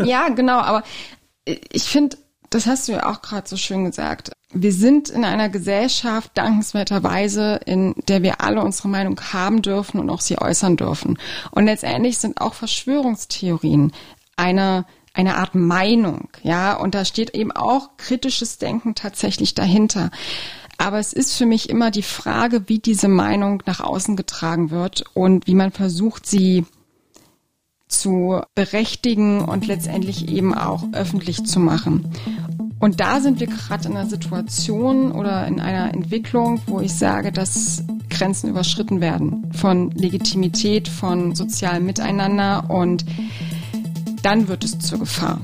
ja, 0.05 0.29
genau, 0.29 0.59
aber 0.59 0.83
ich 1.44 1.85
finde, 1.85 2.16
das 2.51 2.66
hast 2.66 2.88
du 2.88 2.92
ja 2.92 3.11
auch 3.11 3.22
gerade 3.22 3.48
so 3.48 3.57
schön 3.57 3.85
gesagt 3.85 4.33
wir 4.53 4.73
sind 4.73 5.09
in 5.09 5.25
einer 5.25 5.49
Gesellschaft 5.49 6.33
dankenswerterweise, 6.35 7.61
in 7.65 7.95
der 8.09 8.23
wir 8.23 8.41
alle 8.41 8.62
unsere 8.62 8.88
Meinung 8.88 9.21
haben 9.33 9.62
dürfen 9.62 10.01
und 10.01 10.11
auch 10.11 10.21
sie 10.21 10.38
äußern 10.38 10.77
dürfen. 10.77 11.19
Und 11.51 11.67
letztendlich 11.67 12.19
sind 12.19 12.41
auch 12.41 12.55
Verschwörungstheorien 12.55 13.93
eine 14.37 14.85
eine 15.15 15.37
Art 15.37 15.55
Meinung, 15.55 16.29
ja, 16.43 16.73
und 16.75 16.95
da 16.95 17.05
steht 17.05 17.35
eben 17.35 17.53
auch 17.53 17.99
kritisches 17.99 18.57
Denken 18.57 18.95
tatsächlich 18.95 19.55
dahinter. 19.55 20.11
Aber 20.79 20.99
es 20.99 21.12
ist 21.12 21.35
für 21.35 21.47
mich 21.47 21.69
immer 21.69 21.91
die 21.91 22.03
Frage, 22.03 22.69
wie 22.69 22.79
diese 22.79 23.09
Meinung 23.09 23.62
nach 23.67 23.81
außen 23.81 24.17
getragen 24.17 24.71
wird 24.71 25.05
und 25.15 25.47
wie 25.47 25.55
man 25.55 25.71
versucht, 25.71 26.27
sie 26.27 26.65
zu 27.88 28.41
berechtigen 28.55 29.43
und 29.43 29.67
letztendlich 29.67 30.29
eben 30.29 30.55
auch 30.55 30.85
öffentlich 30.93 31.45
zu 31.45 31.61
machen. 31.61 32.11
Und 32.83 32.99
da 32.99 33.21
sind 33.21 33.38
wir 33.38 33.47
gerade 33.47 33.88
in 33.88 33.97
einer 33.97 34.09
Situation 34.09 35.12
oder 35.12 35.47
in 35.47 35.61
einer 35.61 35.95
Entwicklung, 35.95 36.61
wo 36.66 36.81
ich 36.81 36.92
sage, 36.92 37.31
dass 37.31 37.85
Grenzen 38.11 38.51
überschritten 38.51 39.01
werden 39.01 39.53
von 39.55 39.92
Legitimität, 39.92 40.88
von 40.88 41.37
sozialem 41.37 41.87
Miteinander 41.87 42.68
und 42.68 43.05
dann 44.25 44.49
wird 44.49 44.64
es 44.64 44.81
zur 44.81 44.99
Gefahr. 44.99 45.40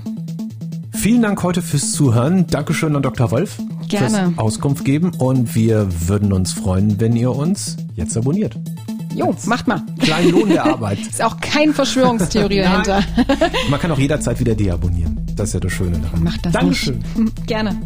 Vielen 0.92 1.22
Dank 1.22 1.40
heute 1.44 1.62
fürs 1.62 1.92
Zuhören. 1.92 2.48
Dankeschön 2.48 2.96
an 2.96 3.02
Dr. 3.02 3.30
Wolf 3.30 3.58
Gerne. 3.86 4.08
fürs 4.08 4.38
Auskunft 4.38 4.84
geben 4.84 5.12
und 5.16 5.54
wir 5.54 5.86
würden 6.08 6.32
uns 6.32 6.52
freuen, 6.52 6.98
wenn 6.98 7.14
ihr 7.14 7.30
uns 7.36 7.76
jetzt 7.94 8.16
abonniert. 8.16 8.56
Jo, 9.14 9.32
macht 9.46 9.68
mal. 9.68 9.82
Kleinen 10.00 10.32
Lohn 10.32 10.48
der 10.48 10.64
Arbeit. 10.64 10.98
Ist 11.08 11.22
auch 11.22 11.38
keine 11.40 11.72
Verschwörungstheorie 11.72 12.58
dahinter. 12.62 13.04
Man 13.70 13.78
kann 13.78 13.92
auch 13.92 13.98
jederzeit 13.98 14.40
wieder 14.40 14.56
deabonnieren. 14.56 15.07
Das 15.38 15.50
ist 15.50 15.54
ja 15.54 15.60
das 15.60 15.72
Schöne 15.72 15.98
daran. 16.00 16.24
Macht 16.24 16.44
das 16.44 16.52
Dankeschön. 16.52 17.02
Nicht. 17.14 17.46
Gerne. 17.46 17.80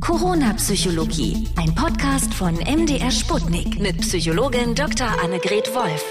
Corona 0.00 0.52
Psychologie, 0.54 1.48
ein 1.56 1.74
Podcast 1.74 2.34
von 2.34 2.54
MDR 2.54 3.10
Sputnik 3.10 3.80
mit 3.80 3.98
Psychologin 4.02 4.74
Dr. 4.74 5.06
Annegret 5.22 5.74
Wolf. 5.74 6.04